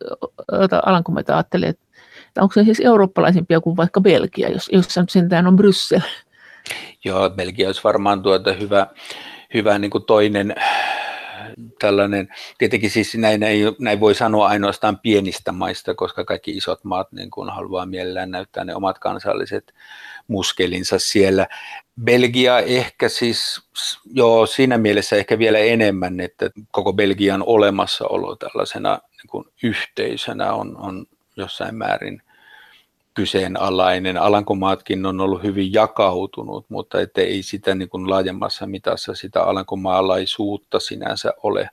[0.86, 6.02] Alankomaita ajattelee, että onko se siis eurooppalaisimpia kuin vaikka Belgia, jos, jos sentään on Bryssel?
[7.06, 8.88] Joo, Belgia olisi varmaan tuota hyvä,
[9.54, 10.56] hyvä niin kuin toinen,
[11.80, 12.28] tällainen,
[12.58, 17.32] tietenkin siis näin, ei, näin voi sanoa ainoastaan pienistä maista, koska kaikki isot maat niin
[17.32, 19.74] kuin haluaa mielellään näyttää ne omat kansalliset
[20.28, 21.48] muskelinsa siellä.
[22.04, 23.62] Belgia ehkä siis,
[24.14, 30.78] joo siinä mielessä ehkä vielä enemmän, että koko Belgian olemassaolo tällaisena niin kuin yhteisönä on,
[30.78, 31.06] on
[31.38, 32.22] jossain määrin
[33.16, 34.18] kyseenalainen.
[34.18, 41.34] Alankomaatkin on ollut hyvin jakautunut, mutta ei sitä niin kuin laajemmassa mitassa sitä alankomaalaisuutta sinänsä
[41.44, 41.70] ole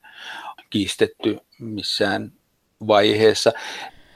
[0.71, 2.33] kiistetty missään
[2.87, 3.53] vaiheessa.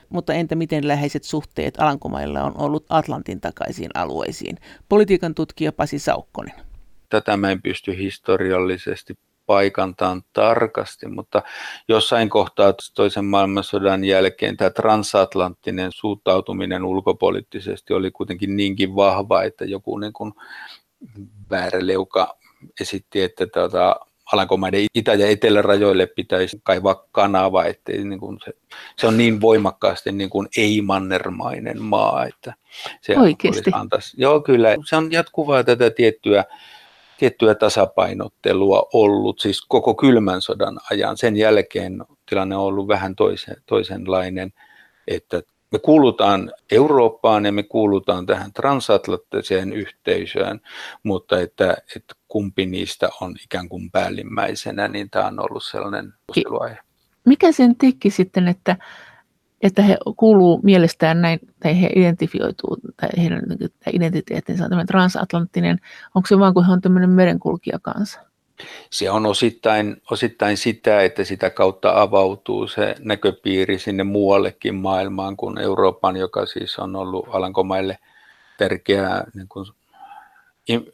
[0.09, 4.57] Mutta entä miten läheiset suhteet Alankomailla on ollut Atlantin takaisiin alueisiin?
[4.89, 6.55] Politiikan tutkija Pasi Saukkonen.
[7.09, 9.13] Tätä mä en pysty historiallisesti
[9.47, 11.41] paikantaan tarkasti, mutta
[11.87, 19.97] jossain kohtaa toisen maailmansodan jälkeen tämä transatlanttinen suuttautuminen ulkopoliittisesti oli kuitenkin niinkin vahva, että joku
[19.97, 20.33] niin kuin
[21.49, 22.37] väärä leuka
[22.81, 23.95] esitti, että tuota,
[24.33, 28.53] Alankomaiden itä- ja etelärajoille pitäisi kaivaa kanava, että niin kuin se,
[28.97, 32.53] se on niin voimakkaasti niin kuin ei-mannermainen maa, että
[33.01, 33.71] se Oikeasti?
[33.73, 34.75] Antaisi, joo, kyllä.
[34.85, 36.45] Se on jatkuvaa tätä tiettyä
[37.17, 41.17] tiettyä tasapainottelua ollut, siis koko kylmän sodan ajan.
[41.17, 44.53] Sen jälkeen tilanne on ollut vähän toisen, toisenlainen,
[45.07, 45.41] että
[45.71, 50.61] me kuulutaan Eurooppaan ja me kuulutaan tähän transatlanttiseen yhteisöön,
[51.03, 56.77] mutta että, että kumpi niistä on ikään kuin päällimmäisenä, niin tämä on ollut sellainen keskusteluaihe.
[57.25, 58.77] Mikä sen teki sitten, että
[59.61, 63.41] että he kuuluu mielestään näin, tai he identifioituu, tai heidän
[63.93, 65.79] identiteettinsä on tämmöinen transatlanttinen,
[66.15, 68.19] onko se vaan kuin he on tämmöinen merenkulkija kanssa?
[68.89, 75.57] Se on osittain, osittain sitä, että sitä kautta avautuu se näköpiiri sinne muuallekin maailmaan kuin
[75.57, 77.97] Euroopan, joka siis on ollut Alankomaille
[78.57, 79.65] tärkeää niin kuin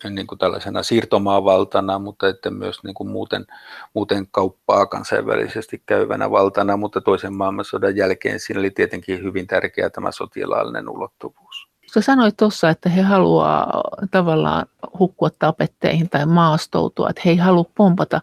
[0.10, 3.46] niin kuin tällaisena siirtomaavaltana, mutta että myös niin kuin muuten,
[3.94, 10.12] muuten kauppaa kansainvälisesti käyvänä valtana, mutta toisen maailmansodan jälkeen siinä oli tietenkin hyvin tärkeä tämä
[10.12, 11.68] sotilaallinen ulottuvuus.
[11.94, 14.66] Sä sanoit tuossa, että he haluaa tavallaan
[15.00, 18.22] hukkua tapetteihin tai maastoutua, että he ei halua pompata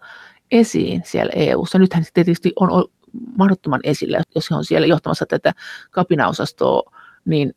[0.50, 1.78] esiin siellä EU-ssa.
[1.78, 2.84] Nythän se tietysti on
[3.38, 5.52] mahdottoman esillä, jos he on siellä johtamassa tätä
[5.90, 6.92] kapinaosastoa,
[7.24, 7.54] niin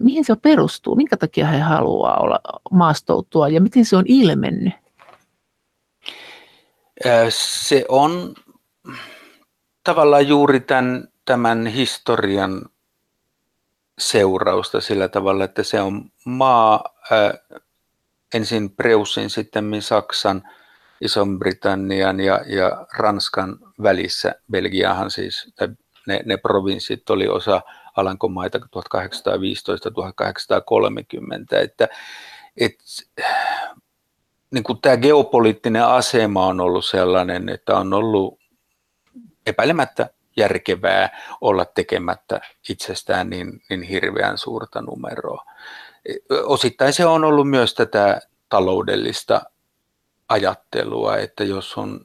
[0.00, 4.74] mihin se perustuu, minkä takia he haluaa olla maastoutua ja miten se on ilmennyt?
[7.28, 8.34] Se on
[9.84, 12.62] tavallaan juuri tämän, tämän historian
[13.98, 16.84] seurausta sillä tavalla, että se on maa
[18.34, 20.42] ensin Preussin, sitten Saksan,
[21.00, 24.34] Ison-Britannian ja, ja Ranskan välissä.
[24.50, 25.54] Belgiahan siis,
[26.06, 27.62] ne, ne provinssit oli osa
[27.96, 28.62] Alankomaita 1815-1830,
[31.62, 31.88] että
[32.56, 32.74] et,
[34.50, 38.38] niin kuin tämä geopoliittinen asema on ollut sellainen, että on ollut
[39.46, 45.44] epäilemättä järkevää olla tekemättä itsestään niin, niin hirveän suurta numeroa.
[46.44, 49.42] Osittain se on ollut myös tätä taloudellista
[50.28, 52.04] ajattelua, että jos on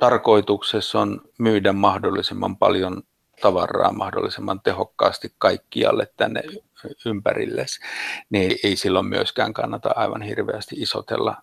[0.00, 3.02] tarkoituksessa on myydä mahdollisimman paljon
[3.40, 6.42] tavaraa mahdollisimman tehokkaasti kaikkialle tänne
[7.06, 7.66] ympärille,
[8.30, 11.36] niin ei silloin myöskään kannata aivan hirveästi isotella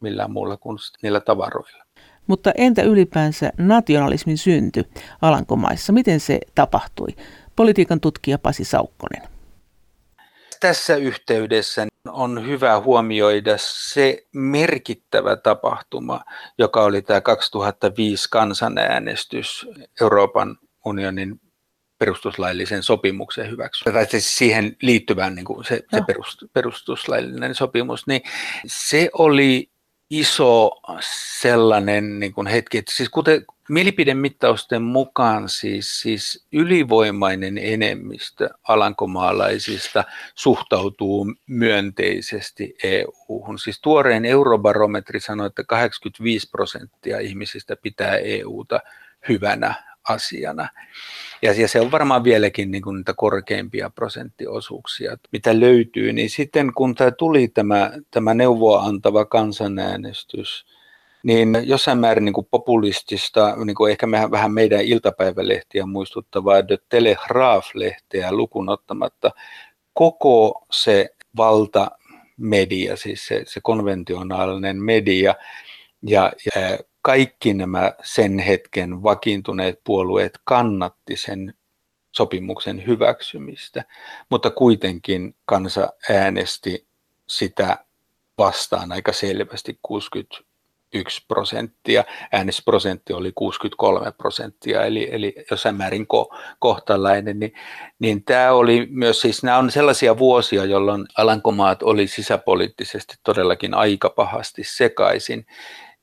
[0.00, 1.84] millään muulla kuin niillä tavaroilla.
[2.26, 4.84] Mutta entä ylipäänsä nationalismin synty
[5.22, 5.92] Alankomaissa?
[5.92, 7.08] Miten se tapahtui?
[7.56, 9.22] Politiikan tutkija Pasi Saukkonen.
[10.60, 16.20] Tässä yhteydessä on hyvä huomioida se merkittävä tapahtuma,
[16.58, 19.66] joka oli tämä 2005 kansanäänestys
[20.00, 21.40] Euroopan unionin
[21.98, 28.22] perustuslaillisen sopimuksen hyväksy, tai siis siihen liittyvän niin kuin se, se perust, perustuslaillinen sopimus, niin
[28.66, 29.70] se oli
[30.10, 30.70] iso
[31.40, 40.04] sellainen niin kuin hetki, että siis kuten mielipidemittausten mukaan siis, siis ylivoimainen enemmistö alankomaalaisista
[40.34, 43.58] suhtautuu myönteisesti EU-hun.
[43.58, 48.80] Siis tuoreen eurobarometri sanoi, että 85 prosenttia ihmisistä pitää EUta
[49.28, 50.68] hyvänä asiana.
[51.42, 56.12] Ja, ja se on varmaan vieläkin niin kuin niitä korkeimpia prosenttiosuuksia, mitä löytyy.
[56.12, 60.66] Niin sitten kun tämä tuli tämä, tämä neuvoa antava kansanäänestys,
[61.22, 66.78] niin jossain määrin niin kuin populistista, niin kuin ehkä mehän, vähän meidän iltapäivälehtiä muistuttavaa The
[66.88, 69.30] Telegraph-lehteä lukunottamatta,
[69.94, 75.34] koko se valtamedia, siis se, se konventionaalinen media
[76.02, 81.54] ja, ja kaikki nämä sen hetken vakiintuneet puolueet kannatti sen
[82.12, 83.84] sopimuksen hyväksymistä,
[84.30, 86.86] mutta kuitenkin kansa äänesti
[87.26, 87.84] sitä
[88.38, 90.50] vastaan aika selvästi 60
[90.94, 97.52] yksi prosenttia, äänestysprosentti oli 63 prosenttia, eli, eli jossain määrin ko, kohtalainen, niin,
[97.98, 104.10] niin tämä oli myös, siis nämä on sellaisia vuosia, jolloin Alankomaat oli sisäpoliittisesti todellakin aika
[104.10, 105.46] pahasti sekaisin,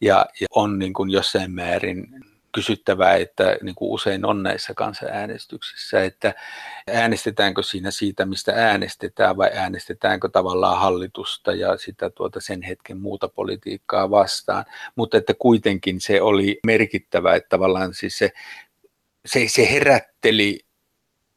[0.02, 2.08] ja, ja on niin kuin jossain määrin
[2.52, 6.34] kysyttävää, että niin kuin usein on näissä kansanäänestyksissä, että
[6.88, 13.28] äänestetäänkö siinä siitä, mistä äänestetään vai äänestetäänkö tavallaan hallitusta ja sitä tuota sen hetken muuta
[13.28, 14.66] politiikkaa vastaan.
[14.96, 18.32] Mutta että kuitenkin se oli merkittävä, että tavallaan siis se,
[19.26, 20.67] se, se herätteli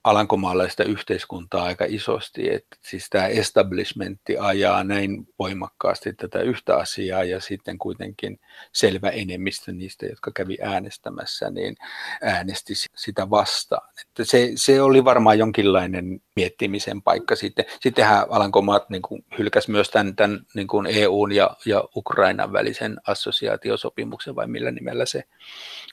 [0.04, 7.40] alankomaalaista yhteiskuntaa aika isosti, että siis tämä establishmentti ajaa näin voimakkaasti tätä yhtä asiaa ja
[7.40, 8.40] sitten kuitenkin
[8.72, 11.76] selvä enemmistö niistä, jotka kävi äänestämässä, niin
[12.22, 13.88] äänesti sitä vastaan.
[14.00, 17.64] Että se, se oli varmaan jonkinlainen miettimisen paikka sitten.
[17.80, 22.96] Sittenhän Alankomaat niin kuin hylkäsi myös tämän, tämän niin kuin EUn ja, ja Ukrainan välisen
[23.06, 25.24] assosiaatiosopimuksen, vai millä nimellä se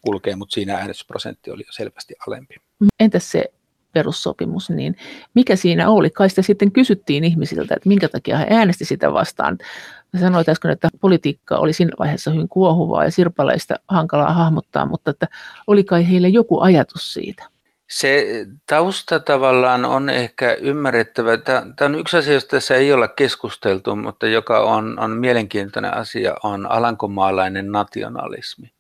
[0.02, 2.56] kulkee, mutta siinä äänestysprosentti oli jo selvästi alempi.
[3.00, 3.46] Entäs se
[3.94, 4.96] perussopimus, niin
[5.34, 6.10] mikä siinä oli?
[6.10, 9.58] Kai sitä sitten kysyttiin ihmisiltä, että minkä takia he äänesti sitä vastaan.
[10.22, 15.28] Sanoit äsken, että politiikka oli siinä vaiheessa hyvin kuohuvaa ja sirpaleista hankalaa hahmottaa, mutta että
[15.68, 17.44] oli kai heille joku ajatus siitä?
[17.90, 21.38] Se tausta tavallaan on ehkä ymmärrettävä.
[21.38, 26.36] Tämä on yksi asia, josta tässä ei olla keskusteltu, mutta joka on, on mielenkiintoinen asia,
[26.44, 28.72] on alankomaalainen nationalismi.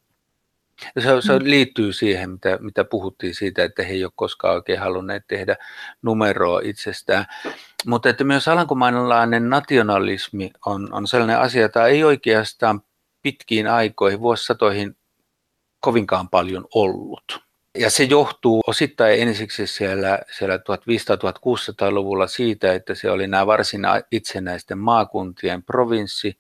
[1.00, 1.44] Se, se mm.
[1.44, 5.56] liittyy siihen, mitä, mitä puhuttiin siitä, että he ei ole koskaan oikein halunneet tehdä
[6.02, 7.26] numeroa itsestään.
[7.86, 12.82] Mutta että myös alankomaalainen nationalismi on, on sellainen asia, jota ei oikeastaan
[13.22, 14.98] pitkiin aikoihin, vuosisatoihin
[15.80, 17.48] kovinkaan paljon ollut.
[17.78, 24.78] Ja se johtuu osittain ensiksi siellä, siellä 1500-1600-luvulla siitä, että se oli nämä varsin itsenäisten
[24.78, 26.38] maakuntien provinssi,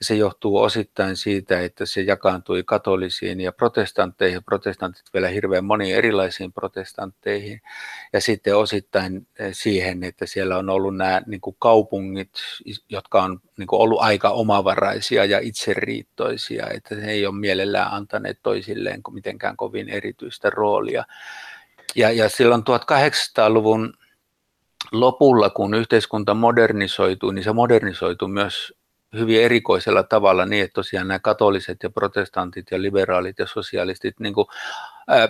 [0.00, 6.52] se johtuu osittain siitä, että se jakaantui katolisiin ja protestantteihin, protestantit vielä hirveän moniin erilaisiin
[6.52, 7.60] protestantteihin,
[8.12, 12.30] ja sitten osittain eh, siihen, että siellä on ollut nämä niin kuin kaupungit,
[12.88, 18.38] jotka on niin kuin ollut aika omavaraisia ja itseriittoisia, että he ei ole mielellään antaneet
[18.42, 21.04] toisilleen mitenkään kovin erityistä roolia.
[21.96, 23.94] Ja, ja silloin 1800-luvun
[24.92, 28.72] lopulla, kun yhteiskunta modernisoituu, niin se modernisoituu myös
[29.18, 34.34] hyvin erikoisella tavalla niin, että tosiaan nämä katoliset ja protestantit ja liberaalit ja sosialistit niin
[34.34, 34.46] kuin,
[35.08, 35.28] ää,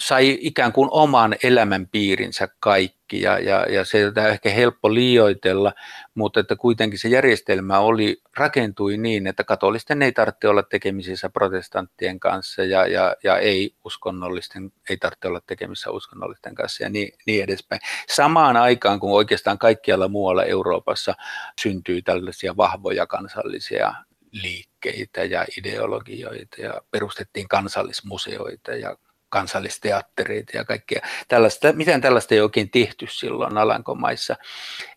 [0.00, 5.72] sai ikään kuin oman elämänpiirinsä kaikki ja, ja, ja se on ehkä helppo liioitella,
[6.14, 12.20] mutta että kuitenkin se järjestelmä oli, rakentui niin, että katolisten ei tarvitse olla tekemisissä protestanttien
[12.20, 17.44] kanssa ja, ja, ja ei uskonnollisten, ei tarvitse olla tekemisissä uskonnollisten kanssa ja niin, niin
[17.44, 17.80] edespäin.
[18.08, 21.14] Samaan aikaan, kun oikeastaan kaikkialla muualla Euroopassa
[21.60, 23.94] syntyy tällaisia vahvoja kansallisia
[24.32, 28.96] liikkeitä ja ideologioita ja perustettiin kansallismuseoita ja
[29.36, 31.72] kansallisteattereita ja kaikkea tällaista.
[31.72, 34.36] Miten tällaista ei oikein tehty silloin Alankomaissa.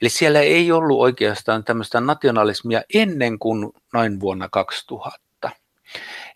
[0.01, 5.28] Eli siellä ei ollut oikeastaan tämmöistä nationalismia ennen kuin noin vuonna 2000.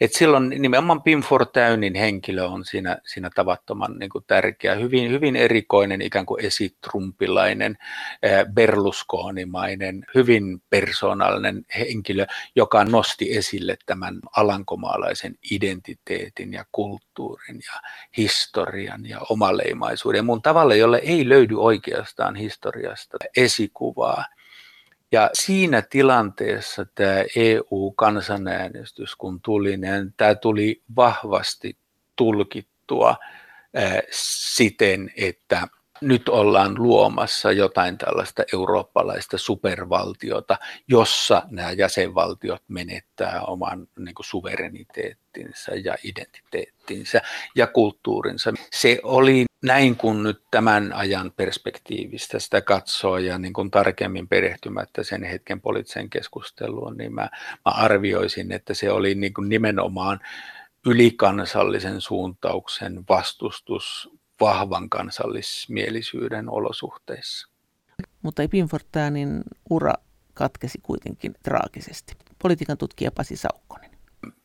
[0.02, 5.36] Et silloin nimenomaan Pim Fortuynin henkilö on siinä, siinä tavattoman niin kuin tärkeä, hyvin, hyvin
[5.36, 7.78] erikoinen ikään kuin esitrumpilainen,
[8.54, 12.26] Berlusconimainen, hyvin persoonallinen henkilö,
[12.56, 17.82] joka nosti esille tämän alankomaalaisen identiteetin ja kulttuurin ja
[18.18, 20.26] historian ja omaleimaisuuden.
[20.26, 24.26] Mun tavalla, jolle ei löydy oikeastaan historiasta esikuvaa.
[25.14, 31.78] Ja siinä tilanteessa tämä EU-kansanäänestys, kun tuli, niin tämä tuli vahvasti
[32.16, 33.16] tulkittua
[34.12, 35.68] siten, että
[36.02, 40.58] nyt ollaan luomassa jotain tällaista eurooppalaista supervaltiota,
[40.88, 47.22] jossa nämä jäsenvaltiot menettää oman niin kuin suvereniteettinsä ja identiteettinsä
[47.56, 48.54] ja kulttuurinsa.
[48.72, 55.04] Se oli näin kun nyt tämän ajan perspektiivistä sitä katsoo ja niin kuin tarkemmin perehtymättä
[55.04, 57.30] sen hetken poliittiseen keskusteluun, niin mä,
[57.66, 60.20] mä arvioisin, että se oli niin kuin nimenomaan
[60.86, 64.10] ylikansallisen suuntauksen vastustus
[64.40, 67.48] vahvan kansallismielisyyden olosuhteissa.
[68.22, 69.94] Mutta Pim Fortuyn ura
[70.34, 72.14] katkesi kuitenkin traagisesti.
[72.42, 73.93] Politiikan tutkija Pasi Saukkonen.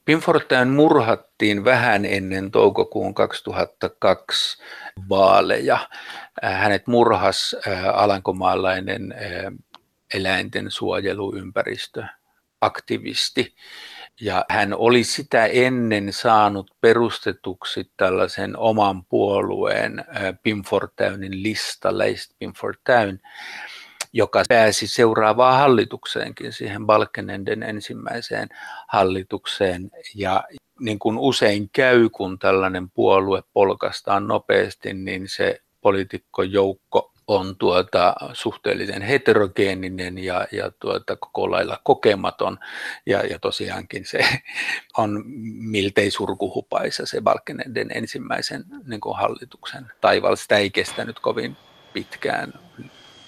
[0.05, 4.63] Pim Fortuyn murhattiin vähän ennen toukokuun 2002
[5.09, 5.79] vaaleja.
[6.43, 7.57] Hänet murhas
[7.95, 9.15] alankomaalainen
[10.15, 12.05] eläinten suojeluympäristö
[12.61, 13.57] aktivisti
[14.21, 20.05] ja hän oli sitä ennen saanut perustetuksi tällaisen oman puolueen
[20.43, 23.21] Pim Fortuynin lista, Leist Pim Fortuyn.
[24.13, 28.49] Joka pääsi seuraavaan hallitukseenkin, siihen Balkenenden ensimmäiseen
[28.89, 29.91] hallitukseen.
[30.15, 30.45] Ja
[30.81, 39.03] niin kuin usein käy, kun tällainen puolue polkastaan nopeasti, niin se poliitikkojoukko on tuota, suhteellisen
[39.03, 42.59] heterogeeninen ja, ja tuota, koko lailla kokematon.
[43.07, 44.19] Ja, ja tosiaankin se
[44.99, 45.23] on
[45.71, 50.37] miltei surkuhupaisa se Balkenenden ensimmäisen niin kuin hallituksen taival.
[50.37, 51.57] Sitä ei kestänyt kovin
[51.93, 52.68] pitkään.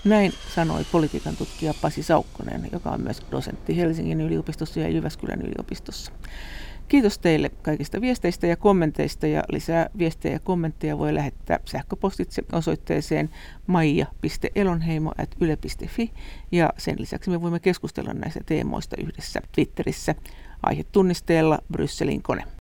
[0.04, 6.12] Näin sanoi politiikan tutkija Pasi Saukkonen, joka on myös dosentti Helsingin yliopistossa ja Jyväskylän yliopistossa.
[6.88, 13.30] Kiitos teille kaikista viesteistä ja kommenteista ja lisää viestejä ja kommentteja voi lähettää sähköpostitse osoitteeseen
[13.66, 16.12] maija.elonheimo.yle.fi
[16.52, 20.14] ja sen lisäksi me voimme keskustella näistä teemoista yhdessä Twitterissä
[20.62, 22.59] aihetunnisteella Brysselin kone.